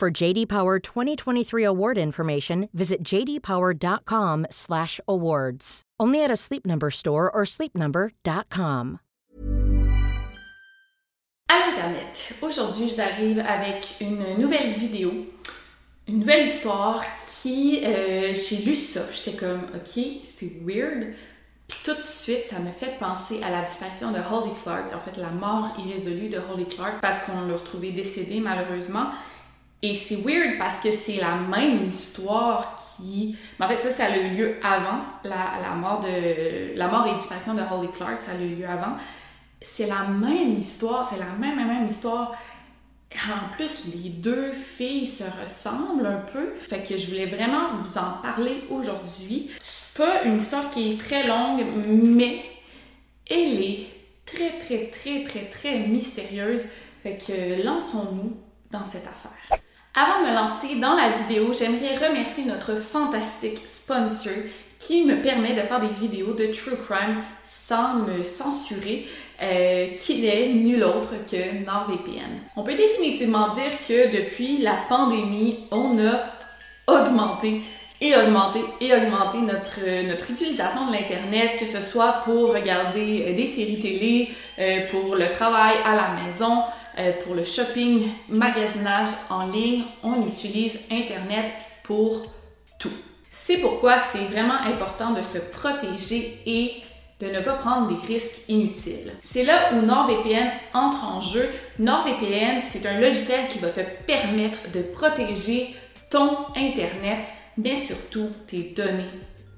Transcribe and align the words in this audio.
For 0.00 0.10
JD 0.10 0.48
Power 0.48 0.78
2023 0.78 1.62
award 1.62 1.98
information, 1.98 2.70
visit 2.72 3.02
jdpower.com/awards. 3.04 5.82
Only 6.00 6.24
at 6.24 6.30
a 6.30 6.36
Sleep 6.36 6.64
Number 6.64 6.90
store 6.90 7.30
or 7.30 7.44
sleepnumber.com. 7.44 9.00
Allô 11.50 11.64
Internet, 11.68 12.32
aujourd'hui 12.40 12.90
j'arrive 12.96 13.40
avec 13.40 13.96
une 14.00 14.38
nouvelle 14.38 14.72
vidéo, 14.72 15.12
une 16.08 16.20
nouvelle 16.20 16.46
histoire 16.46 17.04
qui, 17.42 17.84
euh, 17.84 18.32
j'ai 18.32 18.56
lu 18.64 18.74
ça, 18.74 19.02
j'étais 19.12 19.36
comme 19.36 19.64
ok 19.74 20.02
c'est 20.24 20.62
weird, 20.64 21.12
puis 21.68 21.78
tout 21.84 21.94
de 21.94 22.00
suite 22.00 22.46
ça 22.46 22.58
me 22.58 22.72
fait 22.72 22.98
penser 22.98 23.42
à 23.42 23.50
la 23.50 23.64
disparition 23.64 24.12
de 24.12 24.18
Holly 24.18 24.52
Clark, 24.62 24.94
en 24.94 24.98
fait 24.98 25.18
la 25.18 25.28
mort 25.28 25.76
irrésolue 25.78 26.30
de 26.30 26.38
Holly 26.38 26.64
Clark 26.64 27.02
parce 27.02 27.24
qu'on 27.24 27.42
l'a 27.42 27.52
retrouvée 27.52 27.92
décédée 27.92 28.40
malheureusement. 28.40 29.10
Et 29.82 29.94
c'est 29.94 30.16
weird 30.16 30.58
parce 30.58 30.80
que 30.80 30.92
c'est 30.92 31.16
la 31.16 31.36
même 31.36 31.86
histoire 31.86 32.76
qui. 32.76 33.36
Mais 33.58 33.66
en 33.66 33.68
fait, 33.68 33.80
ça, 33.80 33.90
ça 33.90 34.04
a 34.12 34.16
eu 34.16 34.36
lieu 34.36 34.56
avant 34.62 35.00
la, 35.24 35.58
la, 35.62 35.74
mort 35.74 36.00
de. 36.00 36.76
La 36.76 36.88
mort 36.88 37.06
et 37.06 37.14
disparition 37.14 37.54
de 37.54 37.62
Holly 37.62 37.90
Clark, 37.90 38.20
ça 38.20 38.32
a 38.32 38.42
eu 38.42 38.56
lieu 38.56 38.66
avant 38.66 38.96
c'est 39.62 39.86
la 39.86 40.04
même 40.04 40.58
histoire, 40.58 41.08
c'est 41.08 41.18
la 41.18 41.32
même, 41.38 41.56
même, 41.56 41.86
histoire. 41.86 42.34
En 43.14 43.52
plus, 43.54 43.86
les 43.92 44.10
deux 44.10 44.52
filles 44.52 45.06
se 45.06 45.24
ressemblent 45.42 46.06
un 46.06 46.22
peu. 46.32 46.54
Fait 46.56 46.82
que 46.82 46.96
je 46.96 47.08
voulais 47.08 47.26
vraiment 47.26 47.74
vous 47.74 47.98
en 47.98 48.22
parler 48.22 48.64
aujourd'hui. 48.70 49.50
C'est 49.60 49.98
pas 49.98 50.22
une 50.24 50.38
histoire 50.38 50.70
qui 50.70 50.92
est 50.92 51.00
très 51.00 51.26
longue, 51.26 51.64
mais 51.86 52.40
elle 53.28 53.60
est 53.60 53.86
très, 54.24 54.58
très, 54.58 54.86
très, 54.86 55.24
très, 55.24 55.44
très 55.46 55.78
mystérieuse. 55.80 56.64
Fait 57.02 57.18
que 57.18 57.62
lançons-nous 57.64 58.36
dans 58.70 58.84
cette 58.84 59.06
affaire. 59.06 59.59
Avant 60.00 60.24
de 60.24 60.30
me 60.30 60.34
lancer 60.34 60.76
dans 60.76 60.94
la 60.94 61.10
vidéo, 61.10 61.52
j'aimerais 61.52 61.94
remercier 61.94 62.46
notre 62.46 62.76
fantastique 62.80 63.58
sponsor 63.66 64.32
qui 64.78 65.04
me 65.04 65.16
permet 65.16 65.52
de 65.52 65.60
faire 65.60 65.78
des 65.78 65.88
vidéos 65.88 66.32
de 66.32 66.46
true 66.46 66.78
crime 66.86 67.18
sans 67.44 67.96
me 67.96 68.22
censurer, 68.22 69.06
euh, 69.42 69.88
qui 69.98 70.22
n'est 70.22 70.48
nul 70.48 70.82
autre 70.84 71.10
que 71.30 71.66
NordVPN. 71.66 72.30
On 72.56 72.62
peut 72.62 72.76
définitivement 72.76 73.48
dire 73.48 73.72
que 73.86 74.16
depuis 74.16 74.56
la 74.62 74.76
pandémie, 74.88 75.66
on 75.70 75.98
a 75.98 76.30
augmenté 76.86 77.60
et 78.00 78.16
augmenté 78.16 78.60
et 78.80 78.94
augmenté 78.94 79.38
notre, 79.38 80.08
notre 80.08 80.30
utilisation 80.30 80.86
de 80.86 80.92
l'Internet, 80.94 81.56
que 81.58 81.66
ce 81.66 81.82
soit 81.82 82.22
pour 82.24 82.54
regarder 82.54 83.26
euh, 83.26 83.36
des 83.36 83.44
séries 83.44 83.80
télé, 83.80 84.30
euh, 84.58 84.86
pour 84.90 85.14
le 85.14 85.30
travail 85.30 85.74
à 85.84 85.94
la 85.94 86.22
maison, 86.22 86.62
pour 87.24 87.34
le 87.34 87.44
shopping, 87.44 88.08
magasinage 88.28 89.08
en 89.28 89.46
ligne. 89.46 89.84
On 90.02 90.26
utilise 90.26 90.78
Internet 90.90 91.46
pour 91.82 92.26
tout. 92.78 92.92
C'est 93.30 93.58
pourquoi 93.58 93.98
c'est 93.98 94.24
vraiment 94.24 94.60
important 94.62 95.12
de 95.12 95.22
se 95.22 95.38
protéger 95.38 96.38
et 96.46 96.82
de 97.20 97.26
ne 97.26 97.40
pas 97.40 97.54
prendre 97.54 97.88
des 97.88 98.06
risques 98.06 98.48
inutiles. 98.48 99.12
C'est 99.22 99.44
là 99.44 99.72
où 99.74 99.82
NordVPN 99.82 100.50
entre 100.72 101.04
en 101.04 101.20
jeu. 101.20 101.48
NordVPN, 101.78 102.60
c'est 102.70 102.86
un 102.86 102.98
logiciel 102.98 103.46
qui 103.48 103.58
va 103.58 103.68
te 103.68 103.80
permettre 104.06 104.70
de 104.72 104.80
protéger 104.80 105.74
ton 106.08 106.38
Internet, 106.56 107.20
mais 107.58 107.76
surtout 107.76 108.30
tes 108.46 108.72
données 108.74 109.04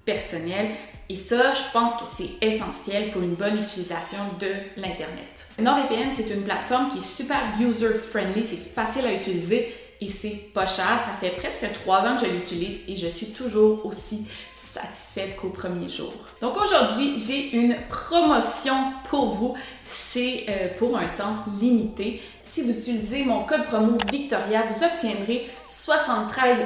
personnelles. 0.05 0.71
Et 1.09 1.17
ça, 1.17 1.53
je 1.53 1.73
pense 1.73 2.01
que 2.01 2.09
c'est 2.17 2.47
essentiel 2.47 3.11
pour 3.11 3.23
une 3.23 3.35
bonne 3.35 3.63
utilisation 3.63 4.19
de 4.41 4.49
l'Internet. 4.77 5.49
NordVPN, 5.59 6.11
c'est 6.15 6.31
une 6.31 6.43
plateforme 6.43 6.89
qui 6.89 6.99
est 6.99 7.01
super 7.07 7.39
user-friendly, 7.61 8.43
c'est 8.43 8.57
facile 8.57 9.07
à 9.07 9.13
utiliser 9.13 9.75
et 10.01 10.09
c'est 10.09 10.53
pas 10.53 10.67
cher. 10.67 10.99
Ça 10.99 11.13
fait 11.21 11.37
presque 11.37 11.71
trois 11.75 12.07
ans 12.07 12.17
que 12.17 12.27
je 12.27 12.33
l'utilise 12.33 12.81
et 12.89 12.97
je 12.97 13.07
suis 13.07 13.27
toujours 13.27 13.85
aussi 13.87 14.27
satisfaite 14.57 15.37
qu'au 15.37 15.51
premier 15.51 15.89
jour. 15.89 16.13
Donc 16.41 16.57
aujourd'hui, 16.57 17.19
j'ai 17.19 17.57
une 17.57 17.77
promotion 17.89 18.75
pour 19.09 19.35
vous. 19.35 19.55
C'est 19.85 20.47
euh, 20.49 20.69
pour 20.79 20.97
un 20.97 21.09
temps 21.09 21.45
limité. 21.61 22.23
Si 22.43 22.63
vous 22.63 22.71
utilisez 22.71 23.25
mon 23.25 23.45
code 23.45 23.65
promo 23.67 23.97
Victoria, 24.11 24.65
vous 24.71 24.83
obtiendrez 24.83 25.49
73% 25.71 26.57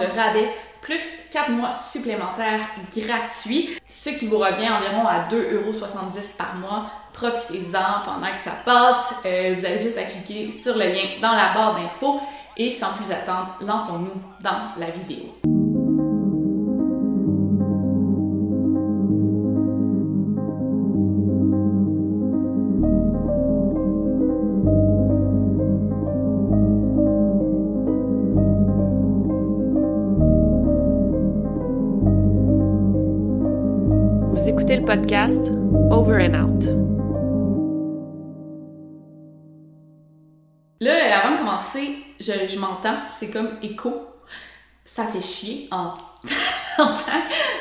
de 0.00 0.16
rabais 0.16 0.50
plus 0.82 1.02
4 1.30 1.50
mois 1.50 1.72
supplémentaires 1.72 2.60
gratuits, 2.96 3.70
ce 3.88 4.10
qui 4.10 4.26
vous 4.26 4.38
revient 4.38 4.70
environ 4.70 5.06
à 5.06 5.28
2,70€ 5.28 6.36
par 6.36 6.56
mois. 6.56 6.86
Profitez-en 7.12 8.04
pendant 8.04 8.30
que 8.30 8.38
ça 8.38 8.52
passe. 8.64 9.14
Euh, 9.26 9.54
vous 9.56 9.64
avez 9.64 9.80
juste 9.80 9.98
à 9.98 10.04
cliquer 10.04 10.50
sur 10.50 10.74
le 10.74 10.84
lien 10.84 11.20
dans 11.20 11.32
la 11.32 11.52
barre 11.52 11.76
d'infos 11.76 12.20
et 12.56 12.70
sans 12.70 12.92
plus 12.94 13.10
attendre, 13.10 13.56
lançons-nous 13.60 14.22
dans 14.42 14.78
la 14.78 14.90
vidéo. 14.90 15.59
Podcast 35.10 35.50
Over 35.90 36.20
and 36.22 36.34
Out. 36.34 36.62
je, 42.20 42.58
m'entends, 42.60 42.98
c'est 43.10 43.28
comme 43.28 43.48
écho. 43.60 44.06
Ça 44.84 45.04
fait 45.06 45.20
chier 45.20 45.66
en, 45.72 45.94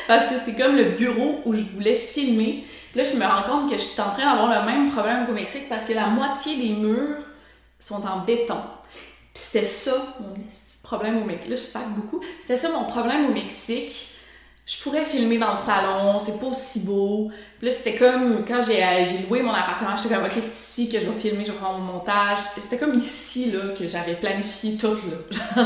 parce 0.08 0.28
que 0.28 0.40
c'est 0.46 0.56
comme 0.56 0.76
le 0.76 0.92
bureau 0.92 1.42
où 1.46 1.56
je 1.56 1.64
voulais 1.64 1.96
filmer. 1.96 2.66
là, 2.94 3.04
je 3.04 3.18
me 3.18 3.26
rends 3.26 3.42
compte 3.42 3.72
que 3.72 3.78
je 3.78 3.82
suis 3.82 4.00
en 4.00 4.12
train 4.12 4.32
d'avoir 4.32 4.62
le 4.62 4.68
même 4.68 4.92
problème 4.92 5.26
qu'au 5.26 5.34
Mexique 5.34 5.68
parce 5.70 5.86
que 5.86 5.94
la 5.94 6.06
moitié 6.06 6.56
des 6.56 6.74
murs 6.76 7.18
sont 7.80 8.06
en 8.06 8.20
béton. 8.20 8.62
Puis 9.34 9.44
c'était 9.44 9.66
ça 9.66 9.94
mon 10.20 10.36
problème 10.84 11.18
au 11.18 11.26
Mexique. 11.26 11.50
Là, 11.50 11.56
je 11.56 11.62
sac 11.62 11.88
beaucoup. 11.96 12.22
C'était 12.42 12.58
ça 12.58 12.70
mon 12.70 12.84
problème 12.84 13.26
au 13.26 13.34
Mexique 13.34 14.12
je 14.70 14.78
pourrais 14.84 15.04
filmer 15.04 15.40
dans 15.40 15.50
le 15.50 15.58
salon, 15.58 16.20
c'est 16.24 16.40
pas 16.40 16.46
aussi 16.46 16.82
beau. 16.82 17.32
Puis 17.58 17.68
là, 17.68 17.74
c'était 17.74 17.96
comme 17.96 18.46
quand 18.48 18.62
j'ai, 18.62 18.84
euh, 18.84 19.04
loué 19.28 19.42
mon 19.42 19.52
appartement, 19.52 19.96
j'étais 19.96 20.14
comme, 20.14 20.26
ok, 20.26 20.32
c'est 20.36 20.84
ici 20.84 20.90
que 20.90 21.00
je 21.00 21.08
vais 21.08 21.20
filmer, 21.20 21.44
je 21.44 21.52
vais 21.52 21.58
faire 21.58 21.72
mon 21.72 21.94
montage. 21.94 22.38
C'était 22.56 22.78
comme 22.78 22.94
ici, 22.94 23.52
là, 23.52 23.74
que 23.76 23.88
j'avais 23.88 24.14
planifié 24.14 24.78
tout, 24.78 24.94
là. 24.94 25.56
là, 25.64 25.66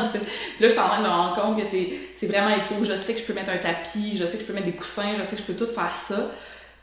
je 0.62 0.68
suis 0.70 0.80
en 0.80 0.88
train 0.88 1.00
de 1.00 1.04
me 1.04 1.10
rendre 1.10 1.36
compte 1.36 1.60
que 1.60 1.68
c'est, 1.68 2.28
vraiment 2.28 2.52
éco. 2.52 2.82
Je 2.82 2.96
sais 2.96 3.14
que 3.14 3.20
je 3.20 3.26
peux 3.26 3.34
mettre 3.34 3.50
un 3.50 3.58
tapis, 3.58 4.16
je 4.18 4.26
sais 4.26 4.38
que 4.38 4.44
je 4.44 4.48
peux 4.48 4.54
mettre 4.54 4.68
des 4.68 4.72
coussins, 4.72 5.16
je 5.20 5.24
sais 5.26 5.36
que 5.36 5.42
je 5.42 5.52
peux 5.52 5.66
tout 5.66 5.70
faire 5.70 5.98
ça. 5.98 6.32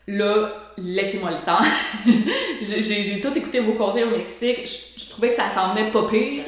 Là, 0.05 0.73
laissez-moi 0.77 1.31
le 1.31 1.43
temps. 1.43 1.65
j'ai, 2.61 2.83
j'ai, 2.83 3.19
tout 3.19 3.35
écouté 3.35 3.61
vos 3.61 3.73
conseils 3.73 4.03
au 4.03 4.11
Mexique. 4.11 4.69
Je, 4.97 5.09
trouvais 5.09 5.29
que 5.29 5.35
ça 5.35 5.49
semblait 5.49 5.89
pas 5.89 6.07
pire. 6.07 6.43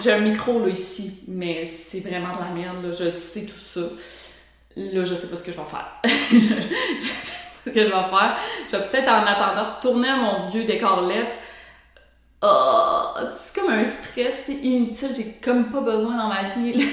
J'ai 0.00 0.12
un 0.12 0.20
micro, 0.20 0.64
là, 0.64 0.68
ici, 0.68 1.14
mais 1.26 1.68
c'est 1.88 2.00
vraiment 2.00 2.32
de 2.32 2.38
la 2.38 2.50
merde, 2.54 2.84
là. 2.84 2.92
Je 2.92 3.10
sais 3.10 3.40
tout 3.40 3.58
ça. 3.58 3.80
Là, 4.76 5.04
je 5.04 5.14
sais 5.14 5.26
pas 5.26 5.36
ce 5.36 5.42
que 5.42 5.52
je 5.52 5.56
vais 5.56 5.64
faire. 5.64 5.88
je 6.04 7.04
sais 7.06 7.32
pas 7.32 7.64
ce 7.64 7.70
que 7.70 7.80
je 7.80 7.86
vais 7.86 7.90
faire. 7.90 8.36
Je 8.70 8.76
vais 8.76 8.88
peut-être 8.88 9.08
en 9.08 9.24
attendant 9.24 9.76
retourner 9.76 10.08
à 10.08 10.16
mon 10.16 10.48
vieux 10.50 10.64
décor 10.64 11.06
LED. 11.06 11.26
Oh, 12.42 13.02
c'est 13.34 13.58
comme 13.60 13.72
un 13.72 13.84
stress 13.84 14.48
inutile. 14.48 15.08
J'ai 15.16 15.32
comme 15.42 15.70
pas 15.70 15.80
besoin 15.80 16.16
dans 16.18 16.28
ma 16.28 16.42
vie 16.42 16.86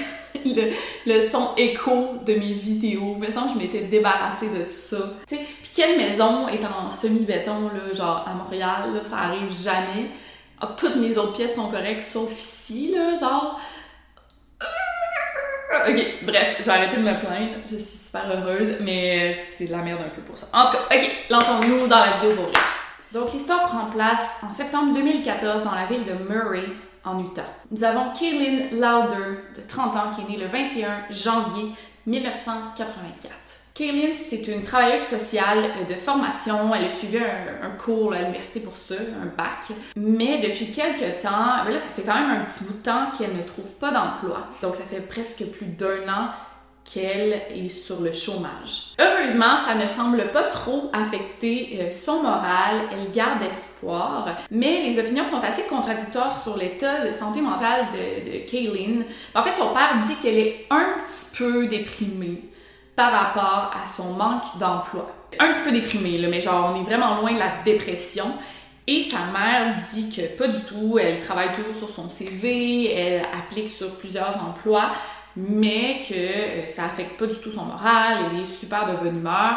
le, 0.44 0.72
le, 1.06 1.20
son 1.20 1.50
écho 1.58 2.14
de 2.24 2.34
mes 2.34 2.54
vidéos. 2.54 3.16
Mais 3.18 3.30
sans 3.30 3.52
je 3.52 3.58
m'étais 3.58 3.82
débarrassée 3.82 4.48
de 4.48 4.62
tout 4.62 4.70
ça. 4.70 4.96
Puis 5.26 5.38
quelle 5.74 5.98
maison 5.98 6.48
est 6.48 6.64
en 6.64 6.90
semi-béton, 6.90 7.70
genre 7.92 8.24
à 8.26 8.32
Montréal, 8.32 8.94
là, 8.94 9.04
ça 9.04 9.18
arrive 9.18 9.52
jamais. 9.62 10.10
Ah, 10.60 10.74
toutes 10.76 10.96
mes 10.96 11.18
autres 11.18 11.34
pièces 11.34 11.56
sont 11.56 11.68
correctes, 11.68 12.00
sauf 12.00 12.32
ici, 12.38 12.94
là, 12.94 13.14
genre. 13.14 13.60
Ok, 15.88 16.04
bref, 16.22 16.56
j'ai 16.64 16.70
arrêté 16.70 16.96
de 16.96 17.02
me 17.02 17.18
plaindre. 17.18 17.56
Je 17.64 17.76
suis 17.76 17.98
super 17.98 18.22
heureuse, 18.30 18.76
mais 18.80 19.36
c'est 19.56 19.66
de 19.66 19.72
la 19.72 19.78
merde 19.78 20.00
un 20.06 20.08
peu 20.08 20.22
pour 20.22 20.38
ça. 20.38 20.46
En 20.52 20.66
tout 20.66 20.72
cas, 20.72 20.96
ok, 20.96 21.26
lançons-nous 21.30 21.88
dans 21.88 21.98
la 21.98 22.10
vidéo 22.12 22.30
pour 22.36 22.44
vrai. 22.44 22.60
Donc, 23.12 23.32
l'histoire 23.32 23.68
prend 23.68 23.86
place 23.86 24.38
en 24.42 24.50
septembre 24.50 24.94
2014 24.94 25.64
dans 25.64 25.74
la 25.74 25.86
ville 25.86 26.04
de 26.04 26.14
Murray, 26.28 26.66
en 27.04 27.20
Utah. 27.20 27.42
Nous 27.70 27.84
avons 27.84 28.12
Kaylin 28.12 28.68
Lauder, 28.72 29.38
de 29.56 29.60
30 29.66 29.96
ans, 29.96 30.10
qui 30.14 30.22
est 30.22 30.36
née 30.36 30.42
le 30.42 30.48
21 30.48 31.04
janvier 31.10 31.70
1984. 32.06 33.53
Kaylin, 33.74 34.14
c'est 34.14 34.46
une 34.46 34.62
travailleuse 34.62 35.00
sociale 35.00 35.64
euh, 35.64 35.92
de 35.92 35.94
formation. 35.94 36.72
Elle 36.76 36.84
a 36.84 36.88
suivi 36.88 37.18
un, 37.18 37.70
cours 37.70 38.12
à 38.12 38.20
l'université 38.20 38.60
pour 38.60 38.76
ça, 38.76 38.94
un 38.94 39.26
bac. 39.36 39.76
Mais 39.96 40.38
depuis 40.38 40.70
quelques 40.70 41.20
temps, 41.20 41.64
ben 41.64 41.72
là, 41.72 41.78
ça 41.78 41.88
fait 41.88 42.02
quand 42.02 42.14
même 42.14 42.30
un 42.30 42.44
petit 42.44 42.62
bout 42.62 42.74
de 42.74 42.84
temps 42.84 43.10
qu'elle 43.18 43.36
ne 43.36 43.42
trouve 43.42 43.68
pas 43.80 43.90
d'emploi. 43.90 44.46
Donc, 44.62 44.76
ça 44.76 44.84
fait 44.84 45.00
presque 45.00 45.44
plus 45.46 45.66
d'un 45.66 46.08
an 46.08 46.28
qu'elle 46.84 47.32
est 47.50 47.68
sur 47.68 48.00
le 48.00 48.12
chômage. 48.12 48.94
Heureusement, 49.00 49.56
ça 49.66 49.74
ne 49.74 49.88
semble 49.88 50.30
pas 50.30 50.44
trop 50.44 50.92
affecter 50.92 51.80
euh, 51.80 51.92
son 51.92 52.22
moral, 52.22 52.82
elle 52.92 53.10
garde 53.10 53.42
espoir, 53.42 54.36
mais 54.52 54.84
les 54.84 55.00
opinions 55.00 55.26
sont 55.26 55.42
assez 55.42 55.62
contradictoires 55.64 56.44
sur 56.44 56.56
l'état 56.56 57.04
de 57.04 57.10
santé 57.10 57.40
mentale 57.40 57.86
de, 57.92 58.30
de 58.30 58.46
Kaylin. 58.46 59.02
En 59.34 59.42
fait, 59.42 59.58
son 59.58 59.74
père 59.74 59.96
dit 60.06 60.14
qu'elle 60.22 60.38
est 60.38 60.66
un 60.70 60.86
petit 61.04 61.36
peu 61.36 61.66
déprimée 61.66 62.40
par 62.96 63.12
rapport 63.12 63.72
à 63.74 63.86
son 63.86 64.12
manque 64.12 64.44
d'emploi. 64.58 65.10
Un 65.38 65.52
petit 65.52 65.62
peu 65.62 65.72
déprimée, 65.72 66.18
là, 66.18 66.28
mais 66.28 66.40
genre 66.40 66.72
on 66.74 66.80
est 66.80 66.84
vraiment 66.84 67.20
loin 67.20 67.32
de 67.32 67.38
la 67.38 67.62
dépression. 67.64 68.26
Et 68.86 69.00
sa 69.00 69.18
mère 69.32 69.74
dit 69.92 70.10
que 70.10 70.36
pas 70.36 70.46
du 70.46 70.60
tout, 70.60 70.98
elle 70.98 71.18
travaille 71.20 71.52
toujours 71.54 71.74
sur 71.74 71.88
son 71.88 72.08
CV, 72.08 72.92
elle 72.92 73.24
applique 73.24 73.68
sur 73.68 73.94
plusieurs 73.96 74.36
emplois, 74.46 74.92
mais 75.36 76.00
que 76.06 76.14
euh, 76.14 76.66
ça 76.66 76.84
affecte 76.84 77.18
pas 77.18 77.26
du 77.26 77.36
tout 77.36 77.50
son 77.50 77.64
moral, 77.64 78.26
elle 78.30 78.40
est 78.40 78.44
super 78.44 78.86
de 78.86 78.96
bonne 79.02 79.16
humeur. 79.16 79.56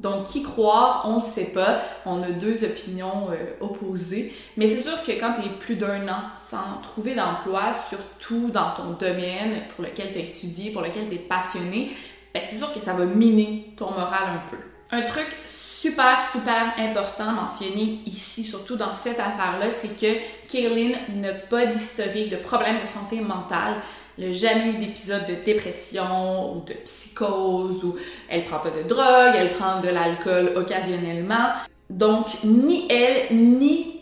Donc, 0.00 0.28
qui 0.28 0.42
croire, 0.42 1.04
on 1.06 1.16
ne 1.16 1.20
sait 1.20 1.52
pas. 1.52 1.78
On 2.06 2.22
a 2.22 2.30
deux 2.30 2.64
opinions 2.64 3.28
euh, 3.30 3.52
opposées. 3.60 4.32
Mais 4.56 4.66
c'est 4.66 4.80
sûr 4.80 5.02
que 5.02 5.12
quand 5.12 5.34
tu 5.34 5.42
es 5.42 5.50
plus 5.50 5.76
d'un 5.76 6.08
an 6.08 6.22
sans 6.36 6.80
trouver 6.82 7.14
d'emploi, 7.14 7.72
surtout 7.88 8.50
dans 8.50 8.72
ton 8.74 8.92
domaine 8.92 9.64
pour 9.74 9.84
lequel 9.84 10.12
tu 10.12 10.18
as 10.18 10.22
étudié, 10.22 10.70
pour 10.72 10.80
lequel 10.80 11.08
tu 11.08 11.16
es 11.16 11.18
passionné, 11.18 11.90
ben, 12.34 12.42
c'est 12.44 12.56
sûr 12.56 12.72
que 12.72 12.80
ça 12.80 12.92
va 12.92 13.04
miner 13.04 13.72
ton 13.76 13.90
moral 13.90 14.24
un 14.34 14.50
peu. 14.50 14.56
Un 14.92 15.02
truc 15.02 15.26
super, 15.46 16.18
super 16.20 16.74
important 16.78 17.32
mentionné 17.32 18.00
ici, 18.06 18.44
surtout 18.44 18.76
dans 18.76 18.92
cette 18.92 19.20
affaire-là, 19.20 19.70
c'est 19.70 19.96
que 19.96 20.18
Kaylin 20.48 20.98
n'a 21.14 21.32
pas 21.32 21.66
d'historique 21.66 22.30
de 22.30 22.36
problèmes 22.36 22.80
de 22.80 22.86
santé 22.86 23.20
mentale. 23.20 23.76
Elle 24.18 24.26
n'a 24.26 24.32
jamais 24.32 24.70
eu 24.70 24.78
d'épisode 24.78 25.26
de 25.26 25.36
dépression 25.44 26.54
ou 26.54 26.64
de 26.64 26.74
psychose 26.84 27.84
ou 27.84 27.96
elle 28.28 28.44
prend 28.44 28.58
pas 28.58 28.70
de 28.70 28.82
drogue, 28.82 29.34
elle 29.34 29.52
prend 29.54 29.80
de 29.80 29.88
l'alcool 29.88 30.52
occasionnellement. 30.56 31.52
Donc, 31.88 32.26
ni 32.44 32.86
elle, 32.90 33.34
ni 33.34 34.00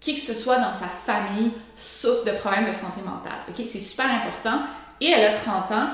qui 0.00 0.14
que 0.14 0.20
ce 0.20 0.34
soit 0.34 0.56
dans 0.56 0.74
sa 0.74 0.86
famille 0.86 1.52
souffre 1.76 2.24
de 2.24 2.32
problèmes 2.32 2.68
de 2.68 2.72
santé 2.72 3.02
mentale. 3.04 3.38
OK? 3.48 3.62
C'est 3.70 3.78
super 3.78 4.06
important. 4.06 4.62
Et 5.00 5.10
elle 5.10 5.34
a 5.34 5.36
30 5.36 5.72
ans. 5.72 5.88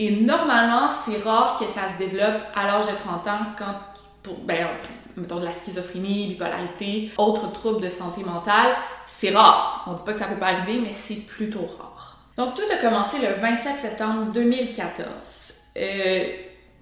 Et 0.00 0.12
normalement, 0.12 0.88
c'est 1.04 1.18
rare 1.18 1.58
que 1.58 1.66
ça 1.66 1.92
se 1.92 1.98
développe 1.98 2.40
à 2.54 2.66
l'âge 2.66 2.86
de 2.86 2.96
30 2.96 3.26
ans 3.26 3.46
quand, 3.58 3.74
pour, 4.22 4.38
ben, 4.38 4.66
mettons 5.14 5.38
de 5.38 5.44
la 5.44 5.52
schizophrénie, 5.52 6.28
bipolarité, 6.28 7.10
autres 7.18 7.52
troubles 7.52 7.82
de 7.82 7.90
santé 7.90 8.24
mentale, 8.24 8.74
c'est 9.06 9.28
rare. 9.28 9.84
On 9.86 9.92
dit 9.92 10.02
pas 10.02 10.14
que 10.14 10.18
ça 10.18 10.24
peut 10.24 10.40
pas 10.40 10.46
arriver, 10.46 10.80
mais 10.80 10.94
c'est 10.94 11.16
plutôt 11.16 11.66
rare. 11.66 12.18
Donc 12.38 12.54
tout 12.54 12.62
a 12.72 12.76
commencé 12.76 13.18
le 13.18 13.42
27 13.42 13.78
septembre 13.78 14.32
2014. 14.32 15.54
Euh, 15.76 16.24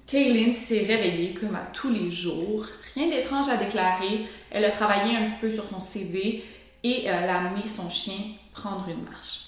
Kaylin 0.06 0.52
s'est 0.52 0.84
réveillée 0.86 1.34
comme 1.34 1.56
à 1.56 1.66
tous 1.72 1.90
les 1.90 2.12
jours. 2.12 2.66
Rien 2.94 3.08
d'étrange 3.08 3.48
à 3.48 3.56
déclarer. 3.56 4.28
Elle 4.52 4.64
a 4.64 4.70
travaillé 4.70 5.16
un 5.16 5.26
petit 5.26 5.38
peu 5.40 5.50
sur 5.50 5.68
son 5.68 5.80
CV 5.80 6.44
et 6.84 7.06
elle 7.06 7.28
a 7.28 7.38
amené 7.38 7.66
son 7.66 7.90
chien 7.90 8.14
prendre 8.52 8.88
une 8.88 9.02
marche. 9.02 9.40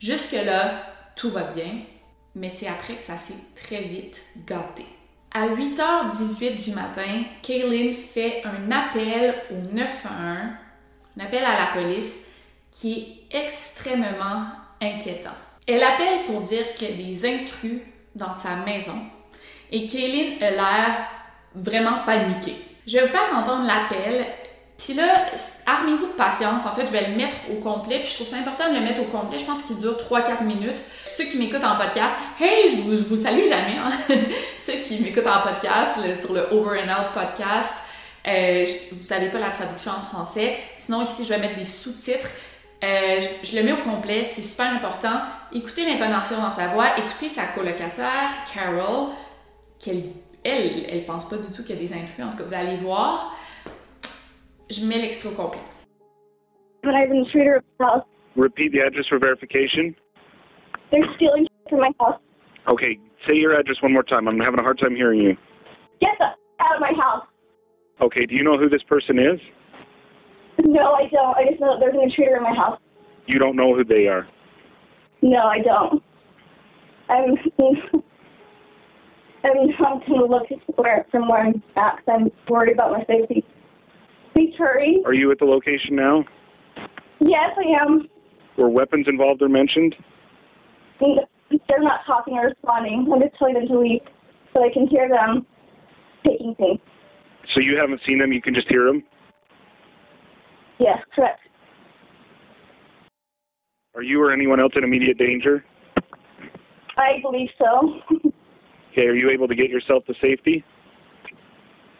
Jusque-là, 0.00 0.82
tout 1.14 1.28
va 1.28 1.42
bien 1.42 1.82
mais 2.38 2.50
c'est 2.50 2.68
après 2.68 2.94
que 2.94 3.04
ça 3.04 3.16
s'est 3.16 3.34
très 3.54 3.82
vite 3.82 4.20
gâté. 4.46 4.84
À 5.32 5.48
8h18 5.48 6.64
du 6.64 6.70
matin, 6.72 7.24
Kaylin 7.42 7.92
fait 7.92 8.42
un 8.44 8.70
appel 8.70 9.34
au 9.50 9.74
911, 9.74 10.08
un 10.10 11.24
appel 11.24 11.44
à 11.44 11.58
la 11.58 11.66
police 11.74 12.14
qui 12.70 13.18
est 13.30 13.38
extrêmement 13.44 14.46
inquiétant. 14.80 15.36
Elle 15.66 15.82
appelle 15.82 16.24
pour 16.26 16.40
dire 16.42 16.64
a 16.80 16.92
des 16.92 17.26
intrus 17.26 17.80
dans 18.14 18.32
sa 18.32 18.56
maison 18.56 18.98
et 19.70 19.86
Kaylin 19.86 20.36
a 20.40 20.50
l'air 20.50 21.08
vraiment 21.54 22.04
paniquée. 22.06 22.56
Je 22.86 22.94
vais 22.94 23.02
vous 23.02 23.12
faire 23.12 23.36
entendre 23.36 23.66
l'appel 23.66 24.24
puis 24.78 24.94
là, 24.94 25.26
armez-vous 25.66 26.06
de 26.06 26.12
patience. 26.12 26.64
En 26.64 26.70
fait, 26.70 26.86
je 26.86 26.92
vais 26.92 27.08
le 27.08 27.16
mettre 27.16 27.36
au 27.50 27.56
complet. 27.56 27.98
Puis 27.98 28.10
je 28.10 28.14
trouve 28.14 28.28
ça 28.28 28.36
important 28.36 28.70
de 28.70 28.74
le 28.74 28.80
mettre 28.80 29.02
au 29.02 29.06
complet. 29.06 29.38
Je 29.38 29.44
pense 29.44 29.62
qu'il 29.62 29.76
dure 29.76 29.98
3-4 29.98 30.44
minutes. 30.44 30.78
Ceux 31.18 31.24
qui 31.24 31.36
m'écoutent 31.36 31.64
en 31.64 31.76
podcast, 31.76 32.14
hey, 32.40 32.68
je 32.68 32.96
vous, 32.96 33.16
salue 33.16 33.44
jamais. 33.44 33.76
Hein? 33.76 33.90
Ceux 34.56 34.74
qui 34.74 35.02
m'écoutent 35.02 35.26
en 35.26 35.40
podcast, 35.40 35.98
sur 36.14 36.32
le 36.32 36.42
Over 36.52 36.78
and 36.78 36.88
Out 36.88 37.12
podcast, 37.12 37.74
euh, 38.24 38.64
vous 38.92 39.08
n'avez 39.12 39.28
pas 39.28 39.40
la 39.40 39.50
traduction 39.50 39.90
en 39.90 40.00
français. 40.00 40.58
Sinon, 40.76 41.02
ici, 41.02 41.24
je 41.24 41.30
vais 41.30 41.40
mettre 41.40 41.56
des 41.56 41.64
sous-titres. 41.64 42.30
Euh, 42.84 43.20
je, 43.42 43.56
le 43.56 43.64
mets 43.64 43.72
au 43.72 43.78
complet, 43.78 44.22
c'est 44.22 44.42
super 44.42 44.72
important. 44.72 45.22
Écoutez 45.52 45.84
l'intonation 45.86 46.40
dans 46.40 46.52
sa 46.52 46.68
voix, 46.68 46.96
écoutez 46.96 47.28
sa 47.28 47.46
colocataire, 47.46 48.30
Carol, 48.54 49.08
qu'elle, 49.80 50.04
elle, 50.44 50.86
elle 50.88 51.04
pense 51.04 51.28
pas 51.28 51.38
du 51.38 51.48
tout 51.52 51.64
qu'il 51.64 51.74
y 51.74 51.78
a 51.78 51.82
des 51.82 51.94
intrus. 51.94 52.24
En 52.24 52.30
tout 52.30 52.38
cas, 52.38 52.44
vous 52.44 52.54
allez 52.54 52.76
voir. 52.76 53.36
Je 54.70 54.86
mets 54.86 54.98
l'extrait 54.98 55.30
au 55.30 55.32
complet. 55.32 55.58
Repeat 58.36 58.70
the 58.70 58.82
address 58.86 59.08
for 59.08 59.18
verification. 59.18 59.96
They're 60.90 61.06
stealing 61.16 61.46
from 61.68 61.80
my 61.80 61.90
house. 62.00 62.20
Okay, 62.68 62.98
say 63.26 63.34
your 63.34 63.58
address 63.58 63.76
one 63.82 63.92
more 63.92 64.02
time. 64.02 64.28
I'm 64.28 64.38
having 64.38 64.60
a 64.60 64.62
hard 64.62 64.78
time 64.78 64.94
hearing 64.94 65.20
you. 65.20 65.36
Get 66.00 66.10
the 66.18 66.26
out 66.62 66.74
of 66.76 66.80
my 66.80 66.92
house. 67.00 67.26
Okay, 68.00 68.26
do 68.26 68.34
you 68.34 68.44
know 68.44 68.58
who 68.58 68.68
this 68.68 68.82
person 68.82 69.18
is? 69.18 69.40
No, 70.64 70.92
I 70.94 71.08
don't. 71.10 71.36
I 71.36 71.44
just 71.50 71.60
know 71.60 71.74
that 71.74 71.80
there's 71.80 71.94
an 71.94 72.02
intruder 72.02 72.36
in 72.36 72.42
my 72.42 72.54
house. 72.54 72.78
You 73.26 73.38
don't 73.38 73.56
know 73.56 73.74
who 73.74 73.84
they 73.84 74.06
are. 74.08 74.26
No, 75.22 75.38
I 75.38 75.58
don't. 75.60 76.02
I'm. 77.08 77.36
I'm 79.44 79.68
not 79.78 80.04
going 80.06 80.18
to 80.20 80.26
look 80.26 80.46
where, 80.76 81.06
from 81.12 81.28
where 81.28 81.40
I'm 81.46 81.62
at 81.76 81.96
'cause 81.96 82.04
I'm 82.08 82.30
worried 82.50 82.72
about 82.74 82.90
my 82.90 83.04
safety. 83.04 83.44
Please 84.32 84.52
hurry. 84.58 85.00
Are 85.06 85.14
you 85.14 85.30
at 85.30 85.38
the 85.38 85.44
location 85.44 85.94
now? 85.94 86.24
Yes, 87.20 87.56
I 87.56 87.82
am. 87.82 88.08
Were 88.56 88.68
weapons 88.68 89.06
involved 89.08 89.40
or 89.40 89.48
mentioned? 89.48 89.94
They're 91.00 91.82
not 91.82 92.00
talking 92.06 92.34
or 92.34 92.46
responding. 92.46 93.08
I'm 93.12 93.20
just 93.20 93.36
telling 93.38 93.54
them 93.54 93.66
to 93.68 93.78
leave 93.78 94.00
so 94.52 94.64
I 94.64 94.72
can 94.72 94.86
hear 94.88 95.08
them 95.08 95.46
taking 96.24 96.54
things. 96.56 96.80
So 97.54 97.60
you 97.60 97.78
haven't 97.80 98.00
seen 98.08 98.18
them, 98.18 98.32
you 98.32 98.42
can 98.42 98.54
just 98.54 98.68
hear 98.68 98.86
them? 98.86 99.02
Yes, 100.78 100.98
correct. 101.14 101.40
Are 103.94 104.02
you 104.02 104.22
or 104.22 104.32
anyone 104.32 104.60
else 104.60 104.72
in 104.76 104.84
immediate 104.84 105.18
danger? 105.18 105.64
I 106.96 107.20
believe 107.22 107.48
so. 107.58 108.00
Okay, 108.92 109.06
are 109.06 109.14
you 109.14 109.30
able 109.30 109.46
to 109.46 109.54
get 109.54 109.68
yourself 109.68 110.04
to 110.06 110.14
safety? 110.20 110.64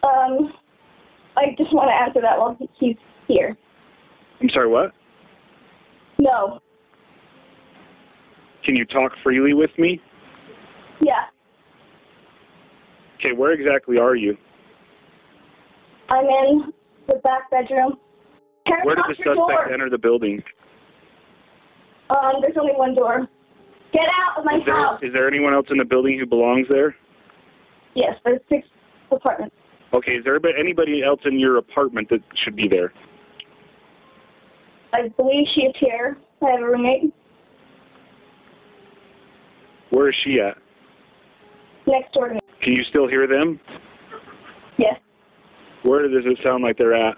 um, 0.03 0.53
I 1.37 1.55
just 1.57 1.73
want 1.73 1.89
to 1.91 1.95
answer 1.95 2.21
that 2.21 2.39
while 2.39 2.57
he's 2.81 2.97
here. 3.29 3.57
I'm 4.41 4.49
sorry, 4.49 4.69
what? 4.69 4.93
No. 6.19 6.61
Can 8.69 8.77
you 8.77 8.85
talk 8.85 9.13
freely 9.25 9.55
with 9.55 9.71
me? 9.79 9.99
Yeah. 11.01 11.25
Okay, 13.17 13.33
where 13.35 13.53
exactly 13.53 13.97
are 13.97 14.15
you? 14.15 14.37
I'm 16.11 16.27
in 16.27 16.73
the 17.07 17.15
back 17.25 17.51
bedroom. 17.51 17.95
Can 18.67 18.77
Where 18.85 18.95
did 18.95 19.07
the 19.09 19.15
suspect 19.15 19.37
door? 19.37 19.73
enter 19.73 19.89
the 19.89 19.97
building? 19.97 20.43
Um, 22.11 22.43
there's 22.43 22.59
only 22.61 22.75
one 22.75 22.95
door. 22.95 23.27
Get 23.95 24.03
out 24.03 24.39
of 24.39 24.45
my 24.45 24.59
Is 24.59 24.63
there, 24.67 24.75
house. 24.75 25.01
is 25.03 25.15
there 25.15 25.27
anyone 25.27 25.55
else 25.55 25.69
in 25.71 25.79
the 25.79 25.87
building 25.87 26.19
who 26.19 26.27
belongs 26.27 26.67
there? 26.69 26.95
Yes, 27.95 28.17
there's 28.23 28.41
six 28.51 28.69
apartments. 29.11 29.57
Okay, 29.95 30.13
is 30.13 30.25
there 30.25 30.35
anybody- 30.35 30.59
anybody 30.61 31.03
else 31.03 31.21
in 31.25 31.39
your 31.39 31.57
apartment 31.57 32.11
that 32.11 32.21
should 32.45 32.55
be 32.55 32.69
there? 32.69 32.93
I 34.93 35.09
believe 35.17 35.47
she 35.55 35.63
is 35.63 35.75
here. 35.81 36.19
I 36.43 36.51
have 36.51 36.61
a 36.61 36.67
roommate 36.67 37.15
Where 39.91 40.09
is 40.11 40.15
she 40.25 40.41
at? 40.41 40.57
next 41.87 42.13
door. 42.13 42.29
Can 42.63 42.75
you 42.75 42.83
still 42.91 43.09
hear 43.09 43.27
them? 43.27 43.59
Yes, 44.79 45.01
Where 45.83 46.03
does 46.07 46.25
it 46.25 46.39
sound 46.45 46.63
like 46.63 46.77
they're 46.77 46.95
at? 46.95 47.17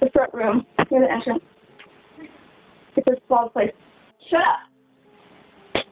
the 0.00 0.10
front 0.12 0.32
room 0.34 0.66
near 0.90 1.00
the 1.00 1.10
entrance. 1.10 1.42
It's 2.96 3.06
a 3.08 3.16
small 3.26 3.48
place. 3.48 3.70
Shut 4.30 4.40
up. 4.40 5.82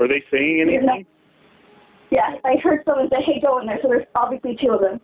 Are 0.00 0.08
they 0.08 0.22
saying 0.36 0.60
anything? 0.60 1.06
Yeah, 2.10 2.34
I 2.44 2.56
heard 2.62 2.80
someone 2.84 3.08
say, 3.10 3.22
"Hey, 3.24 3.40
go 3.40 3.60
in 3.60 3.66
there." 3.66 3.78
So 3.82 3.88
there's 3.88 4.06
obviously 4.14 4.56
two 4.60 4.72
of 4.72 4.80
them. 4.80 5.00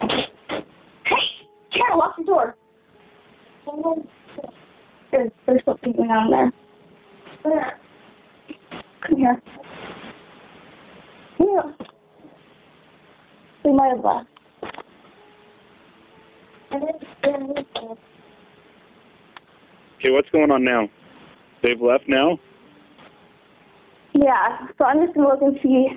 Hey, 0.00 1.16
Carol, 1.72 1.98
lock 1.98 2.16
the 2.18 2.24
door. 2.24 2.56
There's, 5.10 5.30
there's 5.46 5.64
something 5.64 5.92
going 5.92 6.10
on 6.10 6.30
there. 6.30 6.52
Where? 7.42 7.78
Come 9.06 9.16
here. 9.16 9.42
Yeah. 11.40 11.62
Might 13.64 13.94
have 13.94 14.04
left. 14.04 14.28
Okay, 19.98 20.10
what's 20.10 20.30
going 20.30 20.50
on 20.50 20.64
now? 20.64 20.88
They've 21.62 21.80
left 21.80 22.04
now? 22.08 22.38
Yeah, 24.14 24.66
so 24.78 24.84
I'm 24.84 25.04
just 25.04 25.14
gonna 25.14 25.28
look 25.28 25.42
and 25.42 25.58
see 25.62 25.88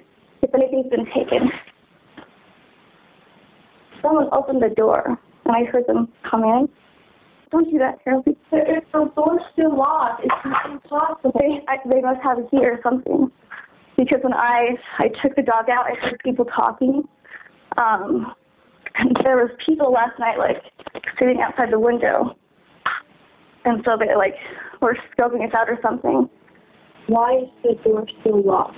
if 0.42 0.54
anything's 0.54 0.90
been 0.90 1.06
taken. 1.06 1.50
Someone 4.02 4.28
opened 4.32 4.62
the 4.62 4.70
door, 4.76 5.18
and 5.46 5.56
I 5.56 5.64
heard 5.72 5.88
them 5.88 6.10
come 6.30 6.44
in. 6.44 6.70
Don't 7.52 7.70
do 7.70 7.78
that, 7.80 8.02
Carol. 8.04 8.24
If 8.26 8.84
the 8.94 9.12
door's 9.16 9.42
still 9.52 9.78
locked, 9.78 10.24
it's 10.24 10.34
impossible. 10.66 11.34
They, 11.38 11.60
I, 11.68 11.78
they 11.88 12.02
must 12.02 12.22
have 12.24 12.40
a 12.40 12.44
key 12.50 12.64
or 12.64 12.80
something. 12.82 13.30
Because 13.98 14.20
when 14.24 14.34
I 14.34 14.78
I 15.00 15.10
took 15.22 15.36
the 15.36 15.44
dog 15.44 15.70
out, 15.70 15.86
I 15.86 15.96
heard 16.02 16.20
people 16.24 16.46
talking. 16.46 17.04
Um, 17.78 18.34
and 18.96 19.16
there 19.24 19.36
was 19.36 19.52
people 19.66 19.92
last 19.92 20.18
night 20.18 20.38
like 20.38 20.64
sitting 21.20 21.40
outside 21.42 21.72
the 21.72 21.80
window, 21.80 22.36
and 23.66 23.84
so 23.86 23.98
they 24.00 24.16
like 24.16 24.36
were 24.82 24.98
scoping 25.18 25.46
us 25.46 25.54
out 25.54 25.70
or 25.70 25.78
something. 25.82 26.30
Why 27.08 27.44
is 27.44 27.78
the 27.84 27.90
door 27.90 28.06
still 28.22 28.42
locked? 28.42 28.78